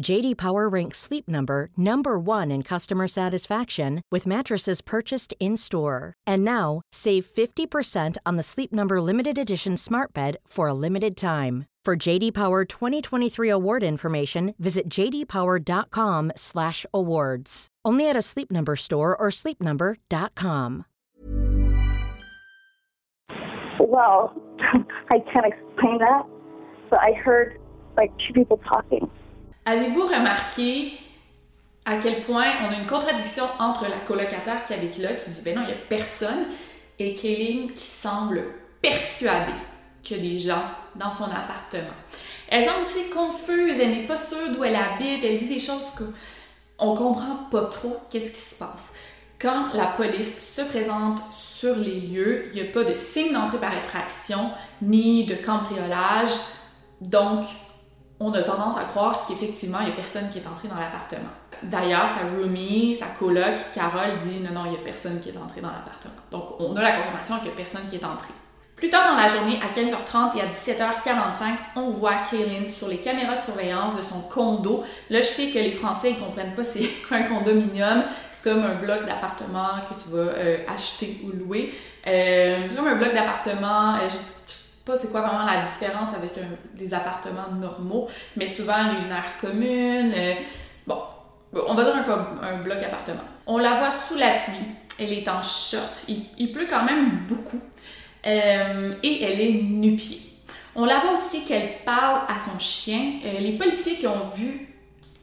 JD 0.00 0.38
Power 0.38 0.68
ranks 0.68 0.98
Sleep 0.98 1.28
Number 1.28 1.68
number 1.76 2.18
1 2.18 2.50
in 2.50 2.62
customer 2.62 3.06
satisfaction 3.06 4.00
with 4.10 4.26
mattresses 4.26 4.80
purchased 4.80 5.34
in-store. 5.38 6.14
And 6.26 6.44
now, 6.44 6.80
save 6.92 7.26
50% 7.26 8.16
on 8.24 8.36
the 8.36 8.42
Sleep 8.42 8.72
Number 8.72 9.00
limited 9.00 9.38
edition 9.38 9.76
Smart 9.76 10.12
Bed 10.14 10.38
for 10.46 10.66
a 10.68 10.74
limited 10.74 11.16
time. 11.16 11.66
For 11.84 11.96
JD 11.96 12.32
Power 12.32 12.64
2023 12.64 13.48
award 13.48 13.82
information, 13.82 14.54
visit 14.58 14.88
jdpower.com/awards. 14.88 17.66
Only 17.84 18.08
at 18.08 18.16
a 18.16 18.22
Sleep 18.22 18.52
Number 18.52 18.76
store 18.76 19.16
or 19.16 19.30
sleepnumber.com. 19.30 20.84
Well, 23.80 24.32
I 25.10 25.18
can't 25.32 25.44
explain 25.44 25.98
that, 25.98 26.22
but 26.88 27.00
I 27.00 27.14
heard 27.14 27.58
like 27.96 28.12
two 28.26 28.32
people 28.32 28.58
talking. 28.58 29.10
Avez-vous 29.64 30.06
remarqué 30.06 30.92
à 31.84 31.96
quel 31.96 32.20
point 32.22 32.46
on 32.64 32.72
a 32.72 32.76
une 32.76 32.86
contradiction 32.86 33.44
entre 33.58 33.84
la 33.84 33.98
colocataire 34.06 34.64
qui 34.64 34.74
habite 34.74 34.98
là, 34.98 35.12
qui 35.14 35.30
dit 35.30 35.42
ben 35.42 35.56
non, 35.56 35.62
il 35.62 35.68
n'y 35.68 35.72
a 35.72 35.86
personne, 35.88 36.46
et 36.98 37.14
Kayleen 37.14 37.72
qui 37.72 37.86
semble 37.86 38.44
persuadée 38.80 39.52
qu'il 40.02 40.16
y 40.16 40.20
a 40.20 40.32
des 40.32 40.38
gens 40.38 40.62
dans 40.94 41.12
son 41.12 41.24
appartement? 41.24 41.94
Elle 42.48 42.64
semble 42.64 42.82
aussi 42.82 43.08
confuse, 43.10 43.78
elle 43.78 43.92
n'est 43.92 44.06
pas 44.06 44.16
sûre 44.16 44.54
d'où 44.54 44.62
elle 44.64 44.76
habite, 44.76 45.24
elle 45.24 45.38
dit 45.38 45.48
des 45.48 45.60
choses 45.60 45.92
qu'on 46.78 46.94
comprend 46.94 47.48
pas 47.50 47.64
trop 47.64 47.96
qu'est-ce 48.10 48.32
qui 48.32 48.40
se 48.40 48.56
passe. 48.56 48.92
Quand 49.38 49.72
la 49.74 49.86
police 49.86 50.54
se 50.54 50.62
présente 50.62 51.20
sur 51.32 51.74
les 51.74 52.00
lieux, 52.00 52.48
il 52.52 52.62
n'y 52.62 52.68
a 52.68 52.72
pas 52.72 52.84
de 52.84 52.94
signe 52.94 53.32
d'entrée 53.32 53.58
par 53.58 53.76
effraction 53.76 54.50
ni 54.82 55.24
de 55.24 55.34
cambriolage. 55.34 56.30
Donc, 57.00 57.44
on 58.20 58.32
a 58.32 58.42
tendance 58.42 58.76
à 58.76 58.84
croire 58.84 59.24
qu'effectivement, 59.26 59.78
il 59.80 59.86
n'y 59.86 59.92
a 59.92 59.96
personne 59.96 60.28
qui 60.30 60.38
est 60.38 60.46
entré 60.46 60.68
dans 60.68 60.76
l'appartement. 60.76 61.30
D'ailleurs, 61.62 62.08
sa 62.08 62.28
roomie, 62.36 62.94
sa 62.94 63.06
coloc, 63.06 63.54
Carole, 63.74 64.18
dit 64.22 64.40
non, 64.40 64.52
non, 64.52 64.64
il 64.66 64.72
n'y 64.72 64.76
a 64.76 64.80
personne 64.80 65.20
qui 65.20 65.30
est 65.30 65.36
entré 65.36 65.60
dans 65.60 65.70
l'appartement. 65.70 66.14
Donc, 66.30 66.60
on 66.60 66.74
a 66.76 66.82
la 66.82 66.92
confirmation 66.92 67.36
qu'il 67.36 67.46
n'y 67.46 67.54
a 67.54 67.56
personne 67.56 67.86
qui 67.88 67.96
est 67.96 68.04
entré. 68.04 68.28
Plus 68.82 68.90
tard 68.90 69.12
dans 69.12 69.16
la 69.16 69.28
journée, 69.28 69.60
à 69.62 69.72
15h30 69.78 70.36
et 70.36 70.40
à 70.40 70.46
17h45, 70.46 71.56
on 71.76 71.90
voit 71.90 72.14
Kaylin 72.28 72.66
sur 72.68 72.88
les 72.88 72.96
caméras 72.96 73.36
de 73.36 73.40
surveillance 73.40 73.94
de 73.96 74.02
son 74.02 74.22
condo. 74.22 74.82
Là, 75.08 75.20
je 75.20 75.26
sais 75.26 75.50
que 75.50 75.58
les 75.58 75.70
Français 75.70 76.10
ne 76.10 76.16
comprennent 76.16 76.54
pas 76.54 76.64
c'est 76.64 76.88
quoi 77.06 77.16
un 77.18 77.22
condominium. 77.22 78.02
C'est 78.32 78.50
comme 78.50 78.64
un 78.64 78.74
bloc 78.74 79.06
d'appartement 79.06 79.68
que 79.88 80.02
tu 80.02 80.08
vas 80.08 80.32
euh, 80.32 80.56
acheter 80.66 81.20
ou 81.24 81.30
louer. 81.30 81.72
Euh, 82.08 82.66
c'est 82.68 82.76
comme 82.76 82.88
un 82.88 82.96
bloc 82.96 83.12
d'appartement. 83.12 83.94
Euh, 83.98 84.08
pas 84.84 84.98
c'est 84.98 85.10
quoi 85.10 85.20
vraiment 85.20 85.44
la 85.44 85.62
différence 85.62 86.14
avec 86.14 86.32
des 86.74 86.94
appartements 86.94 87.50
normaux, 87.60 88.08
mais 88.36 88.46
souvent 88.46 88.74
il 88.78 88.98
y 88.98 89.02
a 89.02 89.04
une 89.06 89.12
aire 89.12 89.38
commune. 89.40 90.14
bon, 90.86 90.98
on 91.52 91.74
va 91.74 91.84
dire 91.84 91.96
un, 92.42 92.58
bloc 92.62 92.78
appartement. 92.82 93.22
On 93.46 93.58
la 93.58 93.74
voit 93.74 93.90
sous 93.90 94.16
la 94.16 94.30
pluie. 94.44 94.66
Elle 94.98 95.12
est 95.12 95.28
en 95.28 95.42
short. 95.42 96.04
Il, 96.08 96.24
il 96.38 96.52
pleut 96.52 96.66
quand 96.68 96.84
même 96.84 97.26
beaucoup. 97.28 97.60
Euh, 98.26 98.94
et 99.02 99.22
elle 99.22 99.40
est 99.40 99.62
nu-pied. 99.62 100.20
On 100.74 100.84
la 100.84 101.00
voit 101.00 101.12
aussi 101.12 101.44
qu'elle 101.44 101.82
parle 101.84 102.22
à 102.28 102.38
son 102.40 102.58
chien. 102.58 103.14
Euh, 103.24 103.40
les 103.40 103.52
policiers 103.52 103.96
qui 103.96 104.06
ont 104.06 104.30
vu 104.34 104.68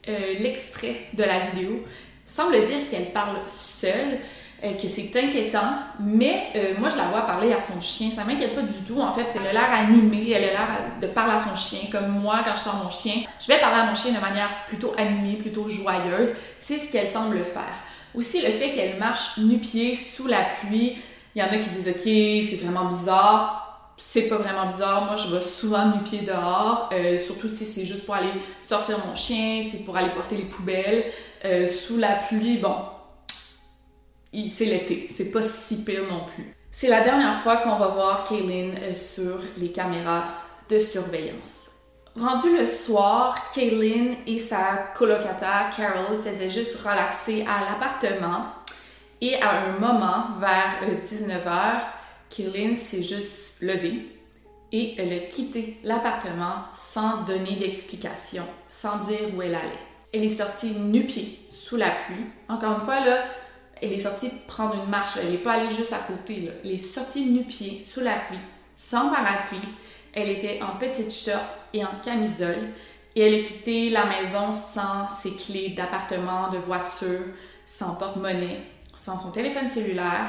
euh, 0.07 0.35
l'extrait 0.39 1.07
de 1.13 1.23
la 1.23 1.39
vidéo 1.39 1.83
semblent 2.25 2.61
dire 2.63 2.87
qu'elle 2.89 3.11
parle 3.11 3.37
seule, 3.47 4.19
que 4.61 4.87
c'est 4.87 5.15
inquiétant, 5.15 5.73
mais 5.99 6.75
moi 6.79 6.89
je 6.89 6.97
la 6.97 7.03
vois 7.03 7.21
parler 7.21 7.53
à 7.53 7.61
son 7.61 7.79
chien. 7.81 8.09
Ça 8.15 8.23
m'inquiète 8.23 8.55
pas 8.55 8.61
du 8.61 8.73
tout. 8.87 8.99
En 8.99 9.11
fait, 9.11 9.27
elle 9.35 9.47
a 9.47 9.53
l'air 9.53 9.71
animée, 9.71 10.31
elle 10.31 10.43
a 10.43 10.51
l'air 10.51 10.67
de 11.01 11.07
parler 11.07 11.33
à 11.33 11.37
son 11.37 11.55
chien. 11.55 11.89
Comme 11.91 12.09
moi, 12.09 12.41
quand 12.43 12.55
je 12.55 12.59
sors 12.59 12.75
mon 12.83 12.89
chien, 12.89 13.23
je 13.39 13.47
vais 13.47 13.59
parler 13.59 13.81
à 13.81 13.85
mon 13.85 13.95
chien 13.95 14.11
de 14.11 14.19
manière 14.19 14.49
plutôt 14.67 14.93
animée, 14.97 15.37
plutôt 15.37 15.67
joyeuse. 15.67 16.31
C'est 16.59 16.77
ce 16.77 16.91
qu'elle 16.91 17.07
semble 17.07 17.43
faire. 17.43 17.63
Aussi, 18.15 18.41
le 18.41 18.49
fait 18.49 18.71
qu'elle 18.71 18.97
marche 18.97 19.37
nu-pied 19.37 19.95
sous 19.95 20.27
la 20.27 20.43
pluie, 20.61 20.97
il 21.35 21.39
y 21.39 21.43
en 21.43 21.47
a 21.47 21.57
qui 21.57 21.69
disent 21.69 21.87
OK, 21.87 22.01
c'est 22.03 22.59
vraiment 22.63 22.85
bizarre. 22.85 23.93
C'est 23.97 24.23
pas 24.23 24.37
vraiment 24.37 24.65
bizarre. 24.65 25.05
Moi, 25.05 25.15
je 25.15 25.35
vais 25.35 25.41
souvent 25.41 25.87
nu-pied 25.87 26.21
dehors, 26.21 26.89
euh, 26.93 27.17
surtout 27.17 27.49
si 27.49 27.65
c'est 27.65 27.85
juste 27.85 28.05
pour 28.05 28.15
aller 28.15 28.31
sortir 28.61 28.97
mon 29.05 29.13
chien, 29.15 29.61
c'est 29.69 29.83
pour 29.83 29.97
aller 29.97 30.09
porter 30.11 30.37
les 30.37 30.45
poubelles. 30.45 31.05
Euh, 31.45 31.67
sous 31.67 31.97
la 31.97 32.15
pluie, 32.15 32.57
bon, 32.57 32.75
c'est 34.33 34.65
l'été. 34.65 35.09
C'est 35.15 35.31
pas 35.31 35.41
si 35.41 35.83
pire 35.83 36.03
non 36.09 36.25
plus. 36.33 36.53
C'est 36.71 36.87
la 36.87 37.01
dernière 37.01 37.35
fois 37.35 37.57
qu'on 37.57 37.77
va 37.77 37.87
voir 37.87 38.23
Kaylin 38.23 38.75
euh, 38.81 38.93
sur 38.93 39.39
les 39.57 39.71
caméras 39.71 40.23
de 40.69 40.79
surveillance. 40.79 41.71
Rendu 42.17 42.55
le 42.57 42.67
soir, 42.67 43.49
Kaylin 43.53 44.15
et 44.27 44.37
sa 44.37 44.89
colocataire 44.95 45.69
Carol 45.75 46.21
faisaient 46.21 46.49
juste 46.49 46.77
relaxer 46.77 47.45
à 47.47 47.69
l'appartement. 47.69 48.45
Et 49.21 49.41
à 49.41 49.65
un 49.65 49.79
moment, 49.79 50.39
vers 50.39 50.75
19h, 51.05 51.47
euh, 51.47 51.79
Kaylin 52.29 52.75
s'est 52.75 53.03
juste 53.03 53.55
levée 53.61 54.07
et 54.71 54.95
elle 54.97 55.13
a 55.13 55.19
quitté 55.19 55.77
l'appartement 55.83 56.65
sans 56.75 57.23
donner 57.23 57.55
d'explication, 57.55 58.43
sans 58.69 58.99
dire 58.99 59.35
où 59.35 59.41
elle 59.41 59.55
allait. 59.55 59.89
Elle 60.13 60.23
est 60.23 60.35
sortie 60.35 60.75
nu-pied 60.75 61.39
sous 61.49 61.75
la 61.75 61.89
pluie. 61.89 62.25
Encore 62.47 62.73
une 62.73 62.85
fois, 62.85 62.99
là, 62.99 63.23
elle 63.81 63.93
est 63.93 63.99
sortie 63.99 64.29
prendre 64.47 64.75
une 64.75 64.89
marche. 64.89 65.17
Elle 65.21 65.31
n'est 65.31 65.37
pas 65.37 65.53
allée 65.53 65.73
juste 65.73 65.93
à 65.93 65.99
côté. 65.99 66.49
Elle 66.63 66.71
est 66.71 66.77
sortie 66.77 67.25
nu-pied 67.25 67.81
sous 67.81 68.01
la 68.01 68.13
pluie, 68.13 68.39
sans 68.75 69.09
parapluie. 69.09 69.59
Elle 70.13 70.29
était 70.29 70.61
en 70.61 70.77
petite 70.77 71.13
short 71.13 71.43
et 71.73 71.83
en 71.83 71.91
camisole. 72.03 72.69
Et 73.15 73.21
elle 73.21 73.41
a 73.41 73.43
quitté 73.43 73.89
la 73.89 74.05
maison 74.05 74.53
sans 74.53 75.09
ses 75.09 75.31
clés 75.31 75.69
d'appartement, 75.69 76.49
de 76.49 76.57
voiture, 76.57 77.19
sans 77.65 77.95
porte-monnaie 77.95 78.59
sans 78.99 79.17
son 79.17 79.31
téléphone 79.31 79.69
cellulaire 79.69 80.27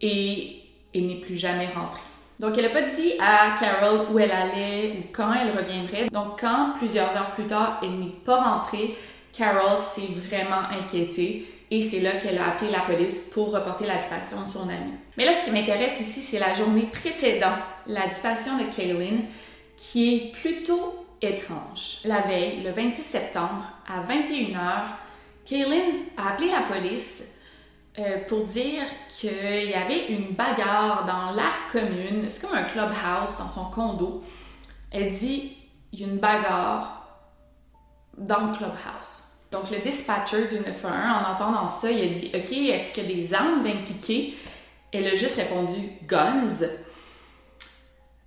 et 0.00 0.62
elle 0.94 1.06
n'est 1.06 1.20
plus 1.20 1.36
jamais 1.36 1.66
rentrée. 1.66 2.02
Donc, 2.38 2.56
elle 2.56 2.64
n'a 2.64 2.70
pas 2.70 2.82
dit 2.82 3.14
à 3.18 3.56
Carol 3.58 4.06
où 4.12 4.18
elle 4.18 4.30
allait 4.30 4.92
ou 4.92 5.02
quand 5.12 5.32
elle 5.32 5.50
reviendrait. 5.50 6.06
Donc, 6.12 6.40
quand 6.40 6.74
plusieurs 6.78 7.10
heures 7.16 7.32
plus 7.32 7.46
tard, 7.46 7.80
elle 7.82 7.98
n'est 7.98 8.14
pas 8.24 8.40
rentrée, 8.42 8.94
Carol 9.32 9.76
s'est 9.76 10.12
vraiment 10.14 10.68
inquiétée 10.70 11.46
et 11.70 11.80
c'est 11.82 12.00
là 12.00 12.12
qu'elle 12.12 12.38
a 12.38 12.48
appelé 12.48 12.70
la 12.70 12.80
police 12.80 13.30
pour 13.32 13.52
reporter 13.52 13.86
la 13.86 13.98
disparition 13.98 14.42
de 14.42 14.48
son 14.48 14.62
amie. 14.68 14.94
Mais 15.16 15.24
là, 15.24 15.32
ce 15.32 15.44
qui 15.44 15.50
m'intéresse 15.50 16.00
ici, 16.00 16.20
c'est 16.22 16.38
la 16.38 16.54
journée 16.54 16.88
précédant 16.90 17.56
la 17.86 18.06
disparition 18.06 18.56
de 18.56 18.64
Kaylin, 18.74 19.22
qui 19.76 20.14
est 20.14 20.32
plutôt 20.32 21.06
étrange. 21.20 22.00
La 22.04 22.20
veille, 22.20 22.62
le 22.62 22.70
26 22.70 23.02
septembre, 23.02 23.64
à 23.86 24.00
21h, 24.02 24.82
Kaylin 25.44 26.06
a 26.16 26.30
appelé 26.30 26.50
la 26.50 26.62
police 26.62 27.24
euh, 27.98 28.18
pour 28.28 28.44
dire 28.44 28.82
qu'il 29.10 29.70
y 29.70 29.74
avait 29.74 30.06
une 30.08 30.32
bagarre 30.34 31.04
dans 31.04 31.32
l'air 31.32 31.54
commune. 31.72 32.30
C'est 32.30 32.46
comme 32.46 32.56
un 32.56 32.62
clubhouse 32.62 33.36
dans 33.38 33.50
son 33.50 33.64
condo. 33.70 34.22
Elle 34.90 35.12
dit 35.12 35.56
il 35.92 36.00
y 36.00 36.04
a 36.04 36.06
une 36.06 36.18
bagarre 36.18 36.98
dans 38.16 38.46
le 38.46 38.52
clubhouse. 38.52 39.27
Donc, 39.50 39.70
le 39.70 39.78
dispatcher 39.78 40.46
du 40.48 40.56
911, 40.56 40.92
en 40.92 41.32
entendant 41.32 41.68
ça, 41.68 41.90
il 41.90 42.04
a 42.04 42.14
dit 42.14 42.30
OK, 42.34 42.52
est-ce 42.52 42.92
qu'il 42.92 43.08
y 43.08 43.12
a 43.12 43.14
des 43.14 43.34
armes 43.34 43.62
d'impliquer? 43.62 44.34
Elle 44.92 45.06
a 45.06 45.14
juste 45.14 45.36
répondu 45.36 45.76
Guns. 46.06 46.66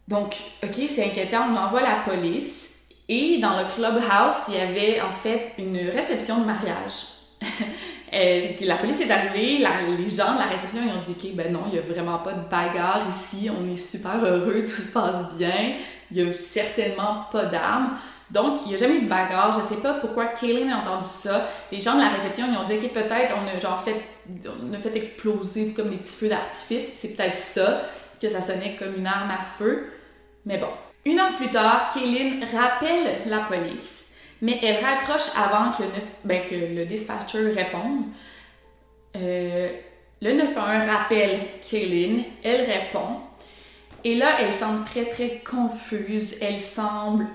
Donc, 0.08 0.36
OK, 0.64 0.76
c'est 0.90 1.06
inquiétant, 1.06 1.48
on 1.52 1.56
envoie 1.56 1.82
la 1.82 1.98
police. 2.06 2.88
Et 3.08 3.40
dans 3.40 3.58
le 3.58 3.66
clubhouse, 3.66 4.48
il 4.48 4.56
y 4.56 4.58
avait 4.58 5.02
en 5.02 5.12
fait 5.12 5.54
une 5.58 5.78
réception 5.90 6.40
de 6.42 6.46
mariage. 6.46 6.94
la 8.62 8.76
police 8.78 9.02
est 9.02 9.12
arrivée, 9.12 9.58
les 9.58 10.10
gens 10.10 10.34
de 10.34 10.40
la 10.40 10.48
réception 10.50 10.82
ils 10.86 10.92
ont 10.92 11.02
dit 11.02 11.12
OK, 11.12 11.36
ben 11.36 11.52
non, 11.52 11.64
il 11.68 11.74
n'y 11.74 11.80
a 11.80 11.82
vraiment 11.82 12.20
pas 12.20 12.34
de 12.34 12.48
bagarre 12.50 13.02
ici, 13.10 13.50
on 13.50 13.72
est 13.72 13.78
super 13.78 14.24
heureux, 14.24 14.66
tout 14.66 14.82
se 14.82 14.92
passe 14.92 15.36
bien, 15.38 15.76
il 16.12 16.24
n'y 16.24 16.30
a 16.30 16.34
certainement 16.34 17.26
pas 17.32 17.46
d'armes. 17.46 17.98
Donc, 18.32 18.60
il 18.66 18.70
n'y 18.70 18.76
a 18.76 18.78
jamais 18.78 18.96
eu 18.96 19.02
de 19.02 19.10
bagarre. 19.10 19.52
Je 19.52 19.60
ne 19.60 19.64
sais 19.64 19.82
pas 19.82 19.96
pourquoi 19.96 20.28
Kaylin 20.28 20.72
a 20.74 20.80
entendu 20.80 21.08
ça. 21.08 21.50
Les 21.72 21.82
gens 21.82 21.96
de 21.96 22.02
la 22.02 22.10
réception, 22.10 22.46
ils 22.50 22.58
ont 22.58 22.64
dit, 22.64 22.74
OK, 22.74 22.94
peut-être 22.94 23.36
on 23.36 23.48
a 23.48 23.60
genre 23.60 23.84
fait, 23.84 24.96
exploser 24.96 25.74
comme 25.74 25.90
des 25.90 25.98
petits 25.98 26.16
feux 26.16 26.30
d'artifice. 26.30 26.94
C'est 26.94 27.16
peut-être 27.16 27.36
ça, 27.36 27.82
que 28.22 28.30
ça 28.30 28.42
sonnait 28.42 28.76
comme 28.78 28.96
une 28.96 29.08
arme 29.08 29.32
à 29.32 29.44
feu. 29.44 29.92
Mais 30.46 30.58
bon. 30.58 30.70
Une 31.04 31.20
heure 31.20 31.36
plus 31.36 31.50
tard, 31.50 31.90
Kaylin 31.94 32.40
rappelle 32.54 33.18
la 33.28 33.40
police 33.40 34.02
mais 34.42 34.60
elle 34.64 34.84
raccroche 34.84 35.30
avant 35.36 35.72
que 35.72 35.84
le, 35.84 35.90
ben, 36.26 36.44
que 36.50 36.56
le 36.56 36.86
dispatcher 36.86 37.52
réponde. 37.52 38.06
Euh, 39.16 39.70
le 40.22 40.34
911 40.34 40.90
rappelle 40.90 41.40
Kaylin, 41.62 42.24
elle 42.44 42.62
répond. 42.62 43.20
Et 44.04 44.16
là, 44.16 44.42
elle 44.42 44.54
semble 44.54 44.84
très 44.86 45.06
très 45.06 45.42
confuse, 45.46 46.38
elle 46.42 46.60
semble 46.60 47.28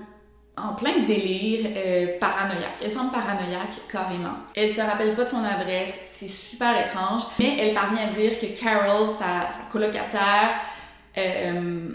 en 0.57 0.73
plein 0.73 0.99
délire 1.05 1.67
euh, 1.75 2.17
paranoïaque. 2.19 2.77
Elle 2.83 2.91
semble 2.91 3.11
paranoïaque 3.11 3.79
carrément. 3.91 4.33
Elle 4.55 4.69
se 4.69 4.81
rappelle 4.81 5.15
pas 5.15 5.23
de 5.23 5.29
son 5.29 5.43
adresse, 5.43 6.15
c'est 6.19 6.29
super 6.29 6.73
étrange, 6.85 7.23
mais 7.39 7.57
elle 7.59 7.73
parvient 7.73 8.07
à 8.07 8.11
dire 8.11 8.39
que 8.39 8.47
Carol, 8.59 9.07
sa, 9.07 9.49
colocataire, 9.71 10.49
euh, 11.17 11.89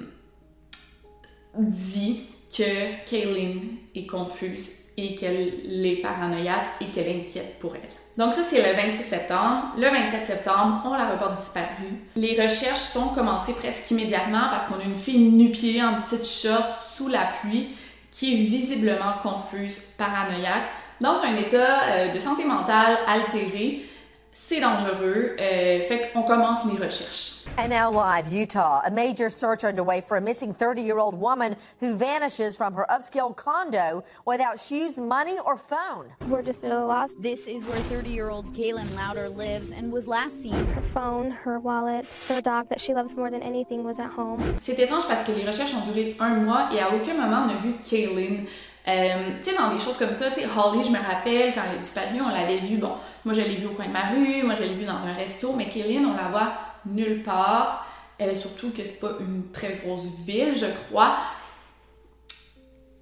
dit 1.58 2.22
que 2.56 3.04
Kaylin 3.06 3.60
est 3.94 4.06
confuse 4.06 4.70
et 4.96 5.14
qu'elle 5.14 5.86
est 5.86 6.02
paranoïaque 6.02 6.66
et 6.80 6.86
qu'elle 6.86 7.08
est 7.08 7.20
inquiète 7.24 7.58
pour 7.58 7.74
elle. 7.74 7.82
Donc 8.18 8.34
ça, 8.34 8.42
c'est 8.46 8.58
le 8.58 8.76
26 8.76 9.02
septembre. 9.02 9.72
Le 9.78 9.88
27 9.88 10.26
septembre, 10.26 10.82
on 10.84 10.92
la 10.92 11.12
reporte 11.12 11.34
disparue. 11.38 11.94
Les 12.14 12.40
recherches 12.40 12.78
sont 12.78 13.08
commencées 13.08 13.54
presque 13.54 13.90
immédiatement 13.90 14.48
parce 14.50 14.66
qu'on 14.66 14.78
a 14.80 14.84
une 14.84 14.94
fille 14.94 15.18
nu-pied 15.18 15.82
en 15.82 16.02
petite 16.02 16.26
short 16.26 16.70
sous 16.70 17.08
la 17.08 17.26
pluie 17.40 17.70
qui 18.12 18.34
est 18.34 18.44
visiblement 18.44 19.14
confuse, 19.22 19.80
paranoïaque, 19.96 20.70
dans 21.00 21.16
un 21.22 21.34
état 21.36 21.82
euh, 21.84 22.14
de 22.14 22.18
santé 22.20 22.44
mentale 22.44 22.98
altéré 23.08 23.84
c'est 24.32 24.60
dangereux. 24.60 25.36
Euh, 25.38 25.80
fait 25.82 26.10
qu'on 26.12 26.22
commence 26.22 26.64
les 26.66 26.78
recherches. 26.78 27.44
And 27.58 27.68
now 27.68 27.90
live, 27.90 28.32
Utah. 28.32 28.80
A 28.86 28.90
major 28.90 29.28
search 29.28 29.62
underway 29.62 30.00
for 30.00 30.16
a 30.16 30.20
missing 30.20 30.54
30-year-old 30.54 31.14
woman 31.14 31.54
who 31.80 31.96
vanishes 31.96 32.56
from 32.56 32.72
her 32.72 32.86
upscale 32.88 33.36
condo 33.36 34.02
without 34.24 34.58
shoes, 34.58 34.98
money, 34.98 35.36
or 35.44 35.56
phone. 35.56 36.06
We're 36.28 36.42
just 36.42 36.64
at 36.64 36.72
a 36.72 36.82
loss. 36.82 37.12
This 37.18 37.46
is 37.48 37.66
where 37.66 37.78
30-year-old 37.90 38.54
Kaylin 38.54 38.94
Louder 38.96 39.28
lives 39.28 39.70
and 39.70 39.92
was 39.92 40.06
last 40.06 40.42
seen. 40.42 40.54
Her 40.54 40.82
phone, 40.94 41.30
her 41.30 41.58
wallet, 41.60 42.06
her 42.28 42.40
dog 42.40 42.70
that 42.70 42.80
she 42.80 42.94
loves 42.94 43.14
more 43.16 43.30
than 43.30 43.42
anything 43.42 43.84
was 43.84 43.98
at 43.98 44.10
home. 44.10 44.40
C'est 44.58 44.78
étrange 44.78 45.06
parce 45.06 45.22
que 45.24 45.32
les 45.32 45.44
recherches 45.44 45.74
ont 45.74 45.84
duré 45.92 46.16
un 46.20 46.36
mois 46.36 46.70
et 46.72 46.80
à 46.80 46.94
aucun 46.94 47.14
moment 47.14 47.44
on 47.46 47.50
a 47.50 47.58
vu 47.60 47.74
Kaylin. 47.84 48.46
Euh, 48.88 49.38
tu 49.42 49.50
sais, 49.50 49.56
dans 49.56 49.72
des 49.72 49.78
choses 49.78 49.96
comme 49.96 50.12
ça, 50.12 50.26
Holly, 50.26 50.84
je 50.84 50.90
me 50.90 50.98
rappelle, 50.98 51.54
quand 51.54 51.62
elle 51.68 51.76
a 51.76 51.80
disparu, 51.80 52.20
on 52.20 52.28
l'avait 52.28 52.58
vue, 52.58 52.78
bon, 52.78 52.92
moi 53.24 53.32
je 53.32 53.40
l'ai 53.40 53.56
vue 53.56 53.68
au 53.68 53.72
coin 53.72 53.86
de 53.86 53.92
ma 53.92 54.10
rue, 54.10 54.42
moi 54.42 54.54
je 54.54 54.62
l'ai 54.62 54.74
vue 54.74 54.84
dans 54.84 54.94
un 55.06 55.12
resto, 55.12 55.52
mais 55.52 55.68
Kaylin, 55.68 56.04
on 56.04 56.16
la 56.16 56.28
voit 56.28 56.52
nulle 56.86 57.22
part, 57.22 57.86
euh, 58.20 58.34
surtout 58.34 58.70
que 58.70 58.82
c'est 58.82 59.00
pas 59.00 59.12
une 59.20 59.50
très 59.52 59.80
grosse 59.84 60.08
ville, 60.26 60.56
je 60.56 60.66
crois. 60.86 61.16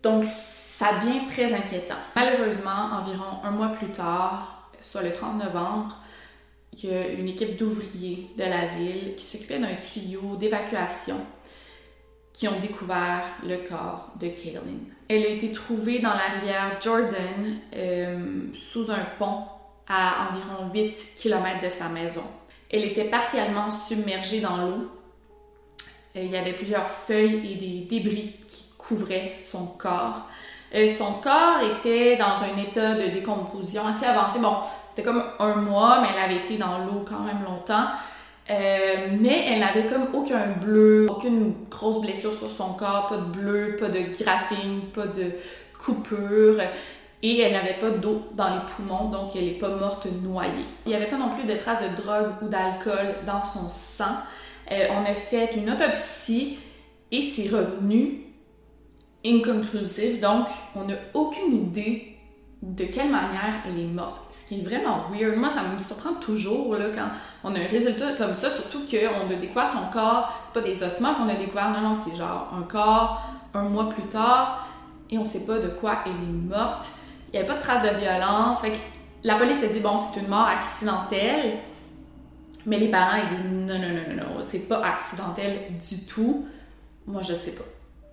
Donc, 0.03 0.25
ça 0.25 0.95
devient 0.95 1.27
très 1.27 1.53
inquiétant. 1.53 1.95
Malheureusement, 2.15 2.91
environ 2.99 3.43
un 3.43 3.51
mois 3.51 3.69
plus 3.69 3.89
tard, 3.89 4.71
soit 4.81 5.03
le 5.03 5.13
30 5.13 5.39
novembre, 5.39 5.97
il 6.75 6.89
y 6.89 6.95
a 6.95 7.09
une 7.09 7.29
équipe 7.29 7.57
d'ouvriers 7.57 8.29
de 8.37 8.45
la 8.45 8.67
ville 8.79 9.15
qui 9.17 9.25
s'occupait 9.25 9.59
d'un 9.59 9.75
tuyau 9.75 10.37
d'évacuation 10.37 11.17
qui 12.33 12.49
ont 12.49 12.59
découvert 12.61 13.23
le 13.47 13.57
corps 13.69 14.11
de 14.21 14.29
Kaylin. 14.29 14.61
Elle 15.09 15.25
a 15.25 15.29
été 15.29 15.51
trouvée 15.53 15.99
dans 15.99 16.15
la 16.15 16.39
rivière 16.39 16.79
Jordan 16.81 17.59
euh, 17.75 18.47
sous 18.55 18.91
un 18.91 19.05
pont 19.19 19.45
à 19.89 20.29
environ 20.31 20.73
8 20.73 21.15
km 21.17 21.61
de 21.63 21.69
sa 21.69 21.89
maison. 21.89 22.23
Elle 22.71 22.85
était 22.85 23.05
partiellement 23.05 23.71
submergée 23.71 24.41
dans 24.41 24.57
l'eau. 24.59 24.89
Euh, 26.17 26.23
il 26.23 26.31
y 26.31 26.37
avait 26.37 26.53
plusieurs 26.53 26.89
feuilles 26.89 27.53
et 27.53 27.57
des 27.57 27.87
débris 27.89 28.37
qui 28.47 28.71
couvraient 28.79 29.35
son 29.37 29.67
corps. 29.67 30.29
Euh, 30.75 30.89
son 30.89 31.15
corps 31.15 31.61
était 31.79 32.17
dans 32.17 32.37
un 32.45 32.63
état 32.63 32.95
de 32.95 33.09
décomposition 33.09 33.87
assez 33.89 34.07
avancé. 34.07 34.39
Bon, 34.39 34.59
c'était 34.89 35.03
comme 35.03 35.25
un 35.41 35.57
mois, 35.57 36.01
mais 36.01 36.09
elle 36.15 36.31
avait 36.31 36.45
été 36.45 36.57
dans 36.57 36.79
l'eau 36.79 37.05
quand 37.09 37.21
même 37.21 37.43
longtemps. 37.45 37.87
Euh, 38.49 39.09
mais 39.21 39.45
elle 39.49 39.61
n'avait 39.61 39.85
comme 39.85 40.09
aucun 40.13 40.47
bleu, 40.61 41.07
aucune 41.09 41.53
grosse 41.71 42.01
blessure 42.01 42.35
sur 42.35 42.51
son 42.51 42.73
corps, 42.73 43.07
pas 43.09 43.19
de 43.19 43.33
bleu, 43.33 43.77
pas 43.79 43.89
de 43.89 44.01
graphing, 44.19 44.87
pas 44.93 45.07
de 45.07 45.33
coupure. 45.79 46.61
Et 47.23 47.41
elle 47.41 47.53
n'avait 47.53 47.79
pas 47.79 47.91
d'eau 47.91 48.23
dans 48.35 48.49
les 48.49 48.61
poumons, 48.67 49.11
donc 49.11 49.37
elle 49.37 49.45
n'est 49.45 49.59
pas 49.59 49.69
morte 49.69 50.07
noyée. 50.23 50.65
Il 50.87 50.89
n'y 50.89 50.95
avait 50.95 51.07
pas 51.07 51.19
non 51.19 51.29
plus 51.29 51.45
de 51.45 51.57
traces 51.57 51.83
de 51.83 51.95
drogue 51.95 52.31
ou 52.43 52.49
d'alcool 52.49 53.15
dans 53.27 53.43
son 53.43 53.69
sang. 53.69 54.17
Euh, 54.73 54.87
on 54.91 55.05
a 55.05 55.15
fait 55.15 55.55
une 55.55 55.71
autopsie 55.71 56.59
et 57.13 57.21
c'est 57.21 57.49
revenu 57.49 58.23
inconclusive, 59.25 60.21
donc 60.21 60.47
on 60.75 60.85
n'a 60.85 60.95
aucune 61.13 61.55
idée 61.55 62.17
de 62.63 62.85
quelle 62.85 63.11
manière 63.11 63.55
elle 63.67 63.79
est 63.79 63.87
morte. 63.87 64.21
Ce 64.31 64.49
qui 64.49 64.61
est 64.61 64.65
vraiment 64.65 65.07
weird. 65.11 65.37
Moi, 65.37 65.49
ça 65.49 65.63
me 65.63 65.79
surprend 65.79 66.15
toujours 66.15 66.77
quand 66.95 67.09
on 67.45 67.55
a 67.55 67.59
un 67.59 67.67
résultat 67.67 68.13
comme 68.19 68.35
ça, 68.35 68.51
surtout 68.51 68.81
qu'on 68.81 69.31
a 69.31 69.35
découvert 69.37 69.69
son 69.69 69.91
corps. 69.93 70.33
C'est 70.47 70.61
pas 70.61 70.67
des 70.67 70.83
ossements 70.83 71.15
qu'on 71.15 71.29
a 71.29 71.37
découvert, 71.37 71.71
non, 71.71 71.81
non, 71.81 71.95
c'est 71.95 72.15
genre 72.17 72.53
un 72.55 72.63
corps 72.63 73.23
un 73.55 73.63
mois 73.65 73.89
plus 73.89 74.05
tard 74.05 74.67
et 75.11 75.19
on 75.19 75.25
sait 75.25 75.45
pas 75.45 75.59
de 75.59 75.69
quoi 75.69 75.99
elle 76.07 76.13
est 76.13 76.49
morte. 76.49 76.87
Il 77.29 77.33
n'y 77.33 77.39
avait 77.39 77.49
pas 77.49 77.57
de 77.57 77.63
traces 77.63 77.83
de 77.83 77.99
violence. 77.99 78.63
La 79.25 79.37
police 79.37 79.63
a 79.65 79.69
dit, 79.69 79.81
bon, 79.81 79.99
c'est 79.99 80.21
une 80.21 80.29
mort 80.29 80.47
accidentelle. 80.47 81.59
Mais 82.67 82.79
les 82.79 82.89
parents, 82.89 83.17
ils 83.23 83.29
disent, 83.29 83.45
non, 83.51 83.79
non, 83.79 83.89
non, 83.89 84.17
non, 84.17 84.35
non, 84.35 84.43
c'est 84.43 84.69
pas 84.69 84.85
accidentel 84.85 85.79
du 85.79 86.07
tout. 86.07 86.47
Moi, 87.07 87.23
je 87.23 87.35
sais 87.35 87.53
pas. 87.53 87.65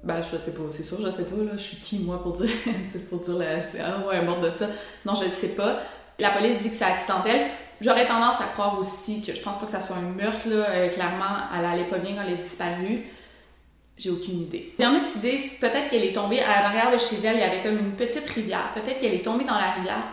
Ben, 0.04 0.22
je 0.22 0.38
sais 0.38 0.52
pas, 0.52 0.64
c'est 0.72 0.84
sûr, 0.84 1.02
je 1.02 1.10
sais 1.10 1.26
pas, 1.26 1.44
là. 1.44 1.52
Je 1.54 1.62
suis 1.62 1.78
qui, 1.78 2.00
moi, 2.00 2.22
pour 2.22 2.34
dire, 2.34 2.50
pour 3.10 3.20
dire, 3.20 3.46
c'est, 3.64 3.80
ah 3.80 4.06
ouais, 4.08 4.22
mort 4.22 4.40
de 4.40 4.50
ça. 4.50 4.68
Non, 5.06 5.16
je 5.16 5.26
sais 5.26 5.50
pas. 5.50 5.80
La 6.20 6.32
police 6.32 6.60
dit 6.62 6.70
que 6.70 6.76
c'est 6.76 6.86
accidentel. 6.86 7.48
J'aurais 7.80 8.08
tendance 8.08 8.42
à 8.42 8.46
croire 8.46 8.80
aussi 8.80 9.22
que 9.22 9.36
je 9.36 9.42
pense 9.42 9.60
pas 9.60 9.66
que 9.66 9.72
ça 9.72 9.82
soit 9.82 9.98
un 9.98 10.10
meurtre, 10.10 10.48
là. 10.48 10.70
Euh, 10.70 10.90
clairement, 10.90 11.50
elle 11.56 11.66
allait 11.66 11.90
pas 11.90 11.98
bien 11.98 12.16
quand 12.16 12.24
elle 12.24 12.34
est 12.34 12.44
disparue. 12.44 12.98
J'ai 13.98 14.12
aucune 14.12 14.42
idée. 14.42 14.74
Il 14.78 14.84
y 14.84 14.88
en 14.88 14.96
a 14.96 15.00
qui 15.00 15.18
peut-être 15.18 15.90
qu'elle 15.90 16.04
est 16.04 16.14
tombée 16.14 16.40
à 16.40 16.62
l'arrière 16.62 16.92
de 16.92 16.98
chez 16.98 17.16
elle, 17.24 17.36
il 17.36 17.42
y 17.42 17.44
avait 17.44 17.64
comme 17.64 17.80
une 17.80 17.94
petite 17.94 18.28
rivière. 18.30 18.72
Peut-être 18.74 19.00
qu'elle 19.00 19.16
est 19.16 19.24
tombée 19.24 19.44
dans 19.44 19.56
la 19.56 19.72
rivière 19.72 20.04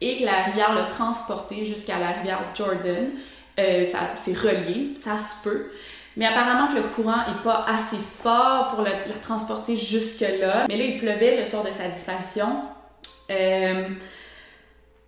et 0.00 0.16
que 0.16 0.24
la 0.24 0.44
rivière 0.44 0.74
l'a 0.74 0.84
transportée 0.84 1.66
jusqu'à 1.66 1.98
la 1.98 2.12
rivière 2.12 2.40
Jordan. 2.54 3.10
Euh, 3.58 3.84
c'est 4.16 4.36
relié, 4.36 4.94
ça 4.96 5.18
se 5.18 5.42
peut. 5.42 5.70
Mais 6.16 6.24
apparemment 6.24 6.66
que 6.68 6.76
le 6.76 6.82
courant 6.82 7.26
est 7.28 7.42
pas 7.42 7.66
assez 7.68 7.96
fort 7.96 8.68
pour 8.68 8.82
la 8.82 8.92
transporter 9.20 9.76
jusque-là. 9.76 10.64
Mais 10.68 10.76
là, 10.76 10.84
il 10.84 10.98
pleuvait 10.98 11.38
le 11.38 11.44
soir 11.44 11.62
de 11.62 11.70
sa 11.70 11.88
disparition. 11.88 12.46
Euh, 13.30 13.88